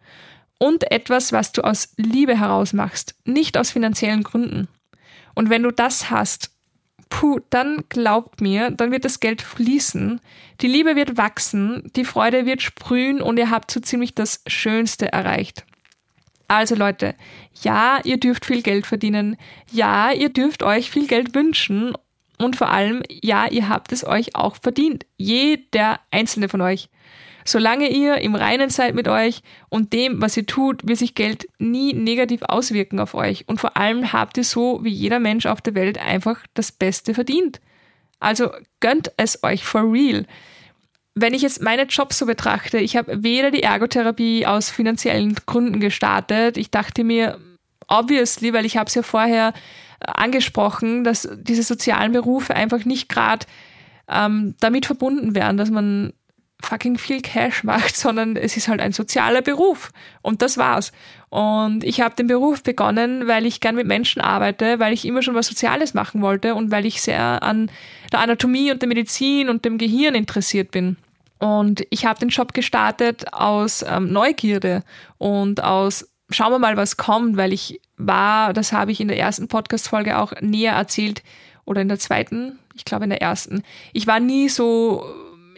und 0.59 0.91
etwas, 0.93 1.33
was 1.33 1.51
du 1.51 1.63
aus 1.63 1.93
Liebe 1.97 2.39
heraus 2.39 2.73
machst, 2.73 3.17
nicht 3.25 3.59
aus 3.59 3.73
finanziellen 3.73 4.23
Gründen. 4.23 4.69
Und 5.35 5.51
wenn 5.51 5.65
du 5.65 5.73
das 5.73 6.09
hast, 6.11 6.52
puh, 7.13 7.41
dann 7.51 7.85
glaubt 7.91 8.41
mir, 8.41 8.71
dann 8.71 8.91
wird 8.91 9.05
das 9.05 9.21
Geld 9.21 9.43
fließen, 9.43 10.19
die 10.63 10.67
Liebe 10.67 10.97
wird 10.97 11.19
wachsen, 11.19 11.91
die 11.95 12.07
Freude 12.07 12.47
wird 12.47 12.63
sprühen 12.63 13.21
und 13.21 13.39
ihr 13.39 13.51
habt 13.51 13.71
so 13.71 13.81
ziemlich 13.81 14.15
das 14.15 14.43
Schönste 14.47 15.13
erreicht. 15.13 15.67
Also 16.49 16.75
Leute, 16.75 17.15
ja, 17.61 18.01
ihr 18.05 18.19
dürft 18.19 18.47
viel 18.47 18.63
Geld 18.63 18.87
verdienen, 18.87 19.37
ja, 19.71 20.11
ihr 20.11 20.31
dürft 20.31 20.63
euch 20.63 20.91
viel 20.91 21.07
Geld 21.07 21.35
wünschen 21.35 21.93
und 22.39 22.57
vor 22.57 22.71
allem, 22.71 23.03
ja, 23.11 23.47
ihr 23.47 23.69
habt 23.69 23.93
es 23.93 24.07
euch 24.07 24.35
auch 24.35 24.57
verdient. 24.57 25.05
Jeder 25.19 26.01
einzelne 26.11 26.49
von 26.49 26.63
euch. 26.63 26.89
Solange 27.45 27.89
ihr 27.89 28.19
im 28.19 28.35
Reinen 28.35 28.71
seid 28.71 28.95
mit 28.95 29.09
euch 29.09 29.43
und 29.69 29.93
dem, 29.93 30.21
was 30.21 30.37
ihr 30.37 30.47
tut, 30.47 30.87
wird 30.87 30.99
sich 30.99 31.15
Geld 31.15 31.47
nie 31.59 31.93
negativ 31.93 32.43
auswirken 32.43 33.01
auf 33.01 33.15
euch. 33.15 33.49
Und 33.49 33.61
vor 33.61 33.77
allem 33.77 34.13
habt 34.13 34.37
ihr 34.37 34.45
so 34.45 34.81
wie 34.85 34.91
jeder 34.91 35.19
Mensch 35.19 35.47
auf 35.47 35.61
der 35.61 35.75
Welt 35.75 35.99
einfach 35.99 36.39
das 36.55 36.73
Beste 36.73 37.15
verdient. 37.15 37.61
Also 38.21 38.51
gönnt 38.81 39.11
es 39.17 39.43
euch 39.43 39.65
for 39.65 39.93
real. 39.93 40.27
Wenn 41.15 41.35
ich 41.35 41.43
jetzt 41.43 41.61
meine 41.61 41.83
Jobs 41.85 42.19
so 42.19 42.27
betrachte, 42.27 42.79
ich 42.79 42.97
habe 42.97 43.23
weder 43.23 43.51
die 43.51 43.63
Ergotherapie 43.63 44.47
aus 44.47 44.71
finanziellen 44.71 45.35
Gründen 45.47 45.81
gestartet. 45.81 46.57
Ich 46.57 46.71
dachte 46.71 47.05
mir, 47.05 47.39
obviously, 47.89 48.53
weil 48.55 48.65
ich 48.65 48.77
habe 48.77 48.89
es 48.89 48.95
ja 48.95 49.03
vorher 49.03 49.53
angesprochen, 50.01 51.05
dass 51.05 51.29
diese 51.35 51.63
sozialen 51.63 52.13
Berufe 52.13 52.55
einfach 52.55 52.85
nicht 52.85 53.09
gerade 53.09 53.47
ähm, 54.09 54.55
damit 54.61 54.87
verbunden 54.87 55.35
wären, 55.35 55.57
dass 55.57 55.71
man 55.71 56.13
fucking 56.63 56.99
viel 56.99 57.21
Cash 57.21 57.65
macht, 57.65 57.97
sondern 57.97 58.37
es 58.37 58.57
ist 58.57 58.69
halt 58.69 58.81
ein 58.81 58.93
sozialer 58.93 59.43
Beruf. 59.43 59.93
Und 60.23 60.43
das 60.43 60.57
war's. 60.57 60.93
Und 61.29 61.85
ich 61.85 62.01
habe 62.01 62.15
den 62.15 62.27
Beruf 62.27 62.63
begonnen, 62.63 63.27
weil 63.27 63.47
ich 63.47 63.61
gern 63.61 63.75
mit 63.75 63.87
Menschen 63.87 64.21
arbeite, 64.21 64.79
weil 64.79 64.93
ich 64.93 65.05
immer 65.05 65.23
schon 65.23 65.35
was 65.35 65.47
Soziales 65.47 65.95
machen 65.95 66.23
wollte 66.23 66.55
und 66.55 66.71
weil 66.71 66.87
ich 66.87 67.01
sehr 67.03 67.43
an 67.43 67.71
der 68.13 68.21
Anatomie 68.21 68.71
und 68.71 68.83
der 68.83 68.89
Medizin 68.89 69.49
und 69.49 69.65
dem 69.65 69.79
Gehirn 69.79 70.15
interessiert 70.15 70.71
bin. 70.71 70.97
Und 71.39 71.85
ich 71.91 72.07
habe 72.07 72.21
den 72.21 72.29
Job 72.29 72.55
gestartet 72.55 73.33
aus 73.33 73.85
ähm, 73.89 74.13
Neugierde 74.13 74.85
und 75.19 75.65
aus 75.65 76.09
schauen 76.31 76.53
wir 76.53 76.59
mal, 76.59 76.77
was 76.77 76.97
kommt, 76.97 77.37
weil 77.37 77.53
ich 77.53 77.81
war, 77.97 78.53
das 78.53 78.73
habe 78.73 78.93
ich 78.93 79.01
in 79.01 79.09
der 79.09 79.19
ersten 79.19 79.49
Podcast-Folge 79.49 80.19
auch 80.19 80.33
näher 80.41 80.75
erzählt 80.75 81.23
oder 81.65 81.81
in 81.81 81.89
der 81.89 81.99
zweiten, 81.99 82.59
ich 82.75 82.85
glaube 82.85 83.05
in 83.05 83.11
der 83.11 83.23
ersten. 83.23 83.63
Ich 83.93 84.07
war 84.07 84.21
nie 84.21 84.49
so 84.49 85.05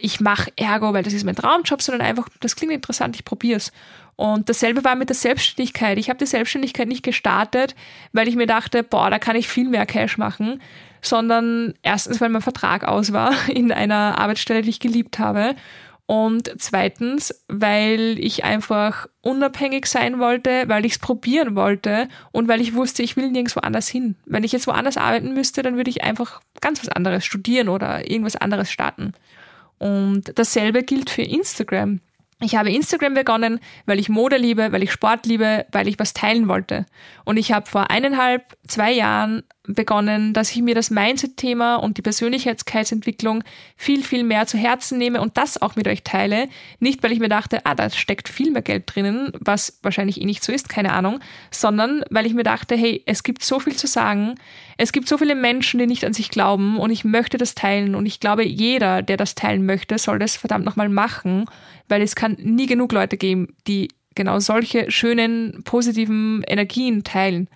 ich 0.05 0.21
mache 0.21 0.53
Ergo, 0.57 0.93
weil 0.93 1.03
das 1.03 1.15
ist 1.15 1.25
mein 1.25 1.35
Traumjob, 1.35 1.81
sondern 1.81 2.07
einfach, 2.07 2.29
das 2.41 2.57
klingt 2.57 2.73
interessant, 2.73 3.17
ich 3.17 3.25
probiere 3.25 3.57
es. 3.57 3.73
Und 4.17 4.51
dasselbe 4.51 4.85
war 4.85 4.97
mit 4.97 5.09
der 5.09 5.17
Selbstständigkeit. 5.17 5.97
Ich 5.97 6.11
habe 6.11 6.19
die 6.19 6.27
Selbstständigkeit 6.27 6.87
nicht 6.87 7.03
gestartet, 7.03 7.75
weil 8.13 8.29
ich 8.29 8.37
mir 8.37 8.47
dachte, 8.47 8.83
boah, 8.83 9.09
da 9.09 9.19
kann 9.19 9.35
ich 9.35 9.49
viel 9.49 9.67
mehr 9.67 9.87
Cash 9.87 10.19
machen, 10.19 10.61
sondern 11.01 11.73
erstens, 11.83 12.21
weil 12.21 12.29
mein 12.29 12.43
Vertrag 12.43 12.85
aus 12.85 13.15
war 13.15 13.33
in 13.49 13.73
einer 13.73 14.19
Arbeitsstelle, 14.19 14.61
die 14.61 14.71
ich 14.71 14.81
geliebt 14.81 15.19
habe. 15.19 15.57
Und 16.07 16.53
zweitens, 16.59 17.43
weil 17.49 18.19
ich 18.19 18.45
einfach 18.45 19.07
unabhängig 19.23 19.87
sein 19.87 20.19
wollte, 20.19 20.65
weil 20.69 20.85
ich 20.85 20.93
es 20.93 20.99
probieren 20.99 21.57
wollte 21.57 22.09
und 22.31 22.47
weil 22.47 22.61
ich 22.61 22.75
wusste, 22.75 23.03
ich 23.03 23.17
will 23.17 23.31
nirgendwo 23.31 23.61
anders 23.61 23.89
hin. 23.89 24.17
Wenn 24.27 24.45
ich 24.45 24.53
jetzt 24.53 24.67
woanders 24.67 24.99
arbeiten 24.99 25.33
müsste, 25.33 25.63
dann 25.63 25.79
würde 25.79 25.89
ich 25.89 26.05
einfach 26.05 26.43
ganz 26.61 26.83
was 26.83 26.91
anderes 26.91 27.25
studieren 27.25 27.71
oder 27.71 28.11
irgendwas 28.11 28.37
anderes 28.37 28.71
starten. 28.71 29.15
Und 29.79 30.39
dasselbe 30.39 30.83
gilt 30.83 31.11
für 31.11 31.23
Instagram. 31.23 32.01
Ich 32.41 32.57
habe 32.57 32.71
Instagram 32.73 33.15
begonnen, 33.15 33.61
weil 33.87 33.99
ich 33.99 34.09
Mode 34.09 34.37
liebe, 34.37 34.73
weil 34.73 34.83
ich 34.83 34.93
Sport 34.93 35.25
liebe, 35.27 35.67
weil 35.71 35.89
ich 35.89 35.99
was 35.99 36.15
teilen 36.15 36.49
wollte. 36.49 36.85
Und 37.25 37.37
ich 37.37 37.53
habe 37.53 37.67
vor 37.67 37.91
eineinhalb, 37.91 38.57
zwei 38.67 38.93
Jahren 38.93 39.45
begonnen, 39.67 40.35
dass 40.35 40.51
ich 40.51 40.61
mir 40.61 40.75
das 40.75 40.91
Mindset-Thema 40.91 41.77
und 41.77 41.97
die 41.97 42.03
Persönlichkeitsentwicklung 42.03 43.43
viel, 43.77 44.03
viel 44.03 44.23
mehr 44.23 44.47
zu 44.47 44.59
Herzen 44.59 44.99
nehme 44.99 45.23
und 45.23 45.39
das 45.39 45.61
auch 45.63 45.75
mit 45.75 45.89
euch 45.89 46.03
teile. 46.03 46.49
Nicht, 46.81 47.03
weil 47.03 47.13
ich 47.13 47.21
mir 47.21 47.31
dachte, 47.31 47.65
ah, 47.65 47.75
da 47.75 47.89
steckt 47.89 48.29
viel 48.29 48.51
mehr 48.51 48.61
Geld 48.61 48.85
drinnen, 48.87 49.33
was 49.41 49.79
wahrscheinlich 49.83 50.21
eh 50.21 50.27
nicht 50.27 50.45
so 50.45 50.53
ist, 50.53 50.69
keine 50.69 50.93
Ahnung, 50.93 51.21
sondern 51.51 52.05
weil 52.11 52.27
ich 52.27 52.35
mir 52.35 52.43
dachte, 52.43 52.77
hey, 52.77 53.03
es 53.07 53.23
gibt 53.23 53.43
so 53.43 53.59
viel 53.59 53.75
zu 53.75 53.87
sagen, 53.87 54.35
es 54.77 54.93
gibt 54.93 55.09
so 55.09 55.17
viele 55.17 55.35
Menschen, 55.35 55.79
die 55.79 55.87
nicht 55.87 56.05
an 56.05 56.13
sich 56.13 56.29
glauben 56.29 56.79
und 56.79 56.91
ich 56.91 57.05
möchte 57.05 57.39
das 57.39 57.55
teilen 57.55 57.95
und 57.95 58.05
ich 58.05 58.21
glaube, 58.21 58.45
jeder, 58.45 59.01
der 59.03 59.17
das 59.17 59.35
teilen 59.35 59.65
möchte, 59.65 59.97
soll 59.99 60.19
das 60.19 60.37
verdammt 60.37 60.67
nochmal 60.67 60.91
machen, 60.91 61.47
weil 61.89 62.03
es 62.03 62.15
kann 62.15 62.37
nie 62.41 62.67
genug 62.67 62.93
Leute 62.93 63.17
geben, 63.17 63.57
die 63.67 63.89
genau 64.15 64.39
solche 64.39 64.91
schönen, 64.91 65.63
positiven 65.65 66.43
Energien 66.47 67.05
teilen. 67.05 67.49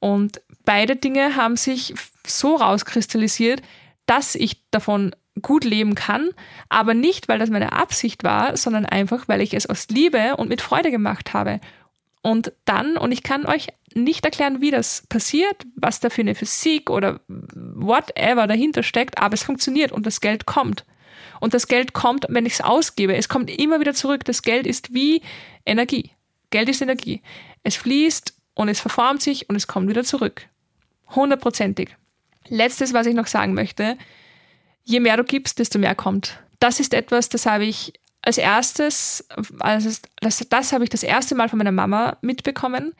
Und 0.00 0.40
beide 0.64 0.96
Dinge 0.96 1.36
haben 1.36 1.56
sich 1.56 1.94
so 2.26 2.56
rauskristallisiert, 2.56 3.62
dass 4.06 4.34
ich 4.34 4.62
davon 4.70 5.14
gut 5.42 5.64
leben 5.64 5.94
kann, 5.94 6.30
aber 6.68 6.94
nicht, 6.94 7.28
weil 7.28 7.38
das 7.38 7.50
meine 7.50 7.72
Absicht 7.72 8.24
war, 8.24 8.56
sondern 8.56 8.84
einfach, 8.84 9.28
weil 9.28 9.40
ich 9.40 9.54
es 9.54 9.66
aus 9.66 9.88
Liebe 9.88 10.36
und 10.36 10.48
mit 10.48 10.60
Freude 10.60 10.90
gemacht 10.90 11.32
habe. 11.32 11.60
Und 12.22 12.52
dann, 12.64 12.96
und 12.96 13.12
ich 13.12 13.22
kann 13.22 13.46
euch 13.46 13.68
nicht 13.94 14.24
erklären, 14.24 14.60
wie 14.60 14.70
das 14.70 15.06
passiert, 15.08 15.64
was 15.76 16.00
da 16.00 16.10
für 16.10 16.20
eine 16.20 16.34
Physik 16.34 16.90
oder 16.90 17.20
whatever 17.28 18.46
dahinter 18.46 18.82
steckt, 18.82 19.18
aber 19.18 19.34
es 19.34 19.42
funktioniert 19.42 19.92
und 19.92 20.06
das 20.06 20.20
Geld 20.20 20.46
kommt. 20.46 20.84
Und 21.40 21.54
das 21.54 21.66
Geld 21.66 21.92
kommt, 21.92 22.26
wenn 22.28 22.46
ich 22.46 22.54
es 22.54 22.60
ausgebe. 22.60 23.16
Es 23.16 23.28
kommt 23.28 23.50
immer 23.50 23.80
wieder 23.80 23.94
zurück. 23.94 24.24
Das 24.24 24.42
Geld 24.42 24.66
ist 24.66 24.94
wie 24.94 25.22
Energie. 25.64 26.10
Geld 26.50 26.68
ist 26.68 26.82
Energie. 26.82 27.22
Es 27.62 27.76
fließt 27.76 28.34
und 28.54 28.68
es 28.68 28.80
verformt 28.80 29.22
sich 29.22 29.48
und 29.48 29.56
es 29.56 29.66
kommt 29.66 29.88
wieder 29.88 30.04
zurück. 30.04 30.46
Hundertprozentig. 31.14 31.96
Letztes, 32.48 32.92
was 32.92 33.06
ich 33.06 33.14
noch 33.14 33.26
sagen 33.26 33.54
möchte. 33.54 33.96
Je 34.84 35.00
mehr 35.00 35.16
du 35.16 35.24
gibst, 35.24 35.58
desto 35.58 35.78
mehr 35.78 35.94
kommt. 35.94 36.38
Das 36.58 36.80
ist 36.80 36.94
etwas, 36.94 37.28
das 37.28 37.46
habe 37.46 37.64
ich 37.64 37.92
als 38.22 38.38
erstes, 38.38 39.26
also 39.60 39.90
das, 40.20 40.46
das 40.48 40.72
habe 40.72 40.84
ich 40.84 40.90
das 40.90 41.02
erste 41.02 41.34
Mal 41.34 41.48
von 41.48 41.58
meiner 41.58 41.72
Mama 41.72 42.18
mitbekommen, 42.20 42.94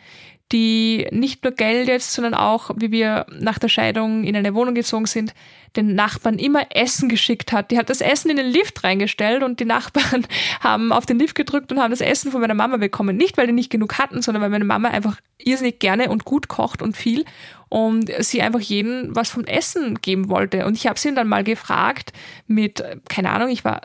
die 0.52 1.06
nicht 1.12 1.44
nur 1.44 1.52
Geld 1.52 1.88
jetzt, 1.88 2.12
sondern 2.12 2.34
auch, 2.34 2.70
wie 2.76 2.90
wir 2.90 3.26
nach 3.30 3.58
der 3.58 3.68
Scheidung 3.68 4.24
in 4.24 4.34
eine 4.34 4.54
Wohnung 4.54 4.74
gezogen 4.74 5.06
sind, 5.06 5.32
den 5.76 5.94
Nachbarn 5.94 6.40
immer 6.40 6.66
Essen 6.74 7.08
geschickt 7.08 7.52
hat. 7.52 7.70
Die 7.70 7.78
hat 7.78 7.88
das 7.88 8.00
Essen 8.00 8.30
in 8.30 8.36
den 8.36 8.46
Lift 8.46 8.82
reingestellt 8.82 9.44
und 9.44 9.60
die 9.60 9.64
Nachbarn 9.64 10.26
haben 10.60 10.92
auf 10.92 11.06
den 11.06 11.20
Lift 11.20 11.36
gedrückt 11.36 11.70
und 11.70 11.78
haben 11.78 11.92
das 11.92 12.00
Essen 12.00 12.32
von 12.32 12.40
meiner 12.40 12.54
Mama 12.54 12.78
bekommen. 12.78 13.16
Nicht, 13.16 13.36
weil 13.36 13.46
die 13.46 13.52
nicht 13.52 13.70
genug 13.70 13.98
hatten, 13.98 14.22
sondern 14.22 14.42
weil 14.42 14.50
meine 14.50 14.64
Mama 14.64 14.88
einfach 14.88 15.20
irrsinnig 15.38 15.78
gerne 15.78 16.10
und 16.10 16.24
gut 16.24 16.48
kocht 16.48 16.82
und 16.82 16.96
viel 16.96 17.24
und 17.68 18.10
sie 18.18 18.42
einfach 18.42 18.60
jeden 18.60 19.14
was 19.14 19.30
vom 19.30 19.44
Essen 19.44 20.00
geben 20.02 20.28
wollte. 20.28 20.66
Und 20.66 20.76
ich 20.76 20.88
habe 20.88 20.98
sie 20.98 21.14
dann 21.14 21.28
mal 21.28 21.44
gefragt 21.44 22.12
mit, 22.48 22.82
keine 23.08 23.30
Ahnung, 23.30 23.50
ich 23.50 23.64
war 23.64 23.82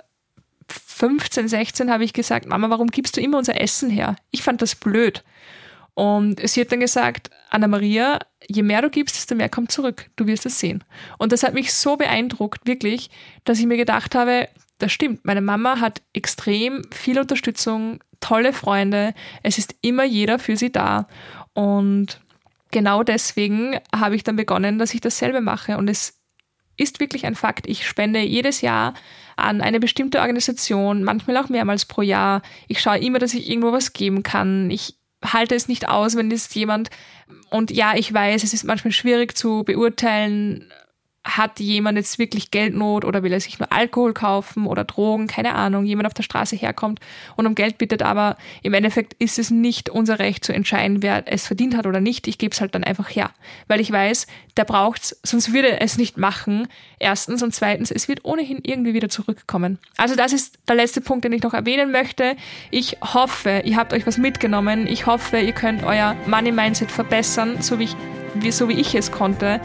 15, 0.95 1.49
16, 1.49 1.91
habe 1.91 2.05
ich 2.05 2.13
gesagt, 2.13 2.47
Mama, 2.47 2.69
warum 2.69 2.87
gibst 2.87 3.17
du 3.17 3.21
immer 3.21 3.37
unser 3.37 3.59
Essen 3.59 3.89
her? 3.89 4.15
Ich 4.31 4.43
fand 4.43 4.61
das 4.61 4.75
blöd. 4.75 5.25
Und 5.93 6.39
sie 6.47 6.61
hat 6.61 6.71
dann 6.71 6.79
gesagt, 6.79 7.29
Anna-Maria, 7.49 8.19
je 8.47 8.63
mehr 8.63 8.81
du 8.81 8.89
gibst, 8.89 9.17
desto 9.17 9.35
mehr 9.35 9.49
kommt 9.49 9.73
zurück. 9.73 10.09
Du 10.15 10.25
wirst 10.25 10.45
es 10.45 10.57
sehen. 10.57 10.85
Und 11.17 11.33
das 11.33 11.43
hat 11.43 11.53
mich 11.53 11.73
so 11.73 11.97
beeindruckt, 11.97 12.65
wirklich, 12.65 13.09
dass 13.43 13.59
ich 13.59 13.65
mir 13.65 13.75
gedacht 13.75 14.15
habe, 14.15 14.47
das 14.77 14.93
stimmt. 14.93 15.25
Meine 15.25 15.41
Mama 15.41 15.81
hat 15.81 16.01
extrem 16.13 16.83
viel 16.91 17.19
Unterstützung, 17.19 18.01
tolle 18.21 18.53
Freunde. 18.53 19.13
Es 19.43 19.57
ist 19.57 19.75
immer 19.81 20.05
jeder 20.05 20.39
für 20.39 20.55
sie 20.55 20.71
da. 20.71 21.09
Und 21.51 22.21
genau 22.71 23.03
deswegen 23.03 23.79
habe 23.93 24.15
ich 24.15 24.23
dann 24.23 24.37
begonnen, 24.37 24.79
dass 24.79 24.93
ich 24.93 25.01
dasselbe 25.01 25.41
mache. 25.41 25.75
Und 25.75 25.89
es 25.89 26.13
ist 26.77 26.99
wirklich 26.99 27.25
ein 27.25 27.35
Fakt. 27.35 27.67
Ich 27.67 27.87
spende 27.87 28.19
jedes 28.19 28.61
Jahr 28.61 28.93
an 29.35 29.61
eine 29.61 29.79
bestimmte 29.79 30.19
Organisation, 30.21 31.03
manchmal 31.03 31.37
auch 31.37 31.49
mehrmals 31.49 31.85
pro 31.85 32.01
Jahr. 32.01 32.41
Ich 32.67 32.81
schaue 32.81 32.99
immer, 32.99 33.19
dass 33.19 33.33
ich 33.33 33.49
irgendwo 33.49 33.71
was 33.71 33.93
geben 33.93 34.23
kann. 34.23 34.69
Ich 34.69 34.95
halte 35.23 35.55
es 35.55 35.67
nicht 35.67 35.87
aus, 35.87 36.15
wenn 36.15 36.31
es 36.31 36.53
jemand, 36.53 36.89
und 37.49 37.71
ja, 37.71 37.95
ich 37.95 38.13
weiß, 38.13 38.43
es 38.43 38.53
ist 38.53 38.63
manchmal 38.63 38.91
schwierig 38.91 39.37
zu 39.37 39.63
beurteilen, 39.63 40.71
hat 41.25 41.59
jemand 41.59 41.97
jetzt 41.97 42.19
wirklich 42.19 42.51
Geldnot 42.51 43.03
oder 43.03 43.23
will 43.23 43.33
er 43.33 43.39
sich 43.39 43.57
nur 43.57 43.71
Alkohol 43.73 44.13
kaufen 44.13 44.67
oder 44.67 44.83
Drogen, 44.83 45.25
keine 45.25 45.55
Ahnung, 45.55 45.83
jemand 45.83 46.05
auf 46.05 46.13
der 46.13 46.23
Straße 46.23 46.55
herkommt 46.55 46.99
und 47.35 47.47
um 47.47 47.55
Geld 47.55 47.79
bittet, 47.79 48.03
aber 48.03 48.37
im 48.61 48.75
Endeffekt 48.75 49.13
ist 49.15 49.39
es 49.39 49.49
nicht 49.49 49.89
unser 49.89 50.19
Recht 50.19 50.45
zu 50.45 50.53
entscheiden, 50.53 51.01
wer 51.01 51.23
es 51.25 51.47
verdient 51.47 51.75
hat 51.75 51.87
oder 51.87 51.99
nicht. 51.99 52.27
Ich 52.27 52.37
gebe 52.37 52.53
es 52.53 52.61
halt 52.61 52.75
dann 52.75 52.83
einfach 52.83 53.09
her, 53.09 53.31
weil 53.67 53.81
ich 53.81 53.91
weiß, 53.91 54.27
der 54.55 54.65
braucht's, 54.65 55.19
sonst 55.23 55.51
würde 55.51 55.71
er 55.71 55.81
es 55.81 55.97
nicht 55.97 56.17
machen. 56.17 56.67
Erstens 56.99 57.41
und 57.41 57.53
zweitens, 57.55 57.89
es 57.89 58.07
wird 58.07 58.23
ohnehin 58.23 58.59
irgendwie 58.61 58.93
wieder 58.93 59.09
zurückkommen. 59.09 59.79
Also 59.97 60.15
das 60.15 60.31
ist 60.31 60.59
der 60.67 60.75
letzte 60.75 61.01
Punkt, 61.01 61.25
den 61.25 61.33
ich 61.33 61.41
noch 61.41 61.55
erwähnen 61.55 61.91
möchte. 61.91 62.35
Ich 62.69 62.97
hoffe, 63.01 63.63
ihr 63.65 63.77
habt 63.77 63.93
euch 63.93 64.05
was 64.05 64.19
mitgenommen. 64.19 64.85
Ich 64.85 65.07
hoffe, 65.07 65.39
ihr 65.39 65.53
könnt 65.53 65.83
euer 65.83 66.15
Money 66.27 66.51
Mindset 66.51 66.91
verbessern, 66.91 67.61
so 67.61 67.79
wie 67.79 67.85
ich, 67.85 68.55
so 68.55 68.69
wie 68.69 68.79
ich 68.79 68.93
es 68.93 69.11
konnte. 69.11 69.59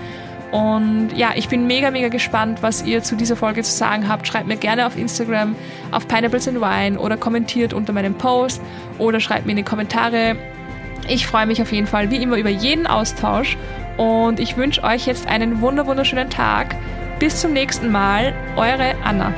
Und 0.50 1.10
ja, 1.14 1.30
ich 1.36 1.48
bin 1.48 1.66
mega, 1.66 1.90
mega 1.90 2.08
gespannt, 2.08 2.62
was 2.62 2.82
ihr 2.84 3.02
zu 3.02 3.14
dieser 3.16 3.36
Folge 3.36 3.62
zu 3.62 3.70
sagen 3.70 4.08
habt. 4.08 4.26
Schreibt 4.26 4.48
mir 4.48 4.56
gerne 4.56 4.86
auf 4.86 4.96
Instagram, 4.96 5.54
auf 5.92 6.08
Pineapples 6.08 6.48
and 6.48 6.60
Wine 6.60 6.98
oder 6.98 7.16
kommentiert 7.16 7.72
unter 7.72 7.92
meinem 7.92 8.14
Post 8.14 8.60
oder 8.98 9.20
schreibt 9.20 9.46
mir 9.46 9.52
in 9.52 9.58
die 9.58 9.62
Kommentare. 9.62 10.36
Ich 11.08 11.26
freue 11.26 11.46
mich 11.46 11.62
auf 11.62 11.72
jeden 11.72 11.86
Fall 11.86 12.10
wie 12.10 12.22
immer 12.22 12.36
über 12.36 12.50
jeden 12.50 12.86
Austausch 12.86 13.56
und 13.96 14.40
ich 14.40 14.56
wünsche 14.56 14.82
euch 14.82 15.06
jetzt 15.06 15.28
einen 15.28 15.60
wunderschönen 15.60 16.30
Tag. 16.30 16.76
Bis 17.18 17.40
zum 17.40 17.52
nächsten 17.52 17.90
Mal, 17.92 18.32
eure 18.56 18.94
Anna. 19.04 19.32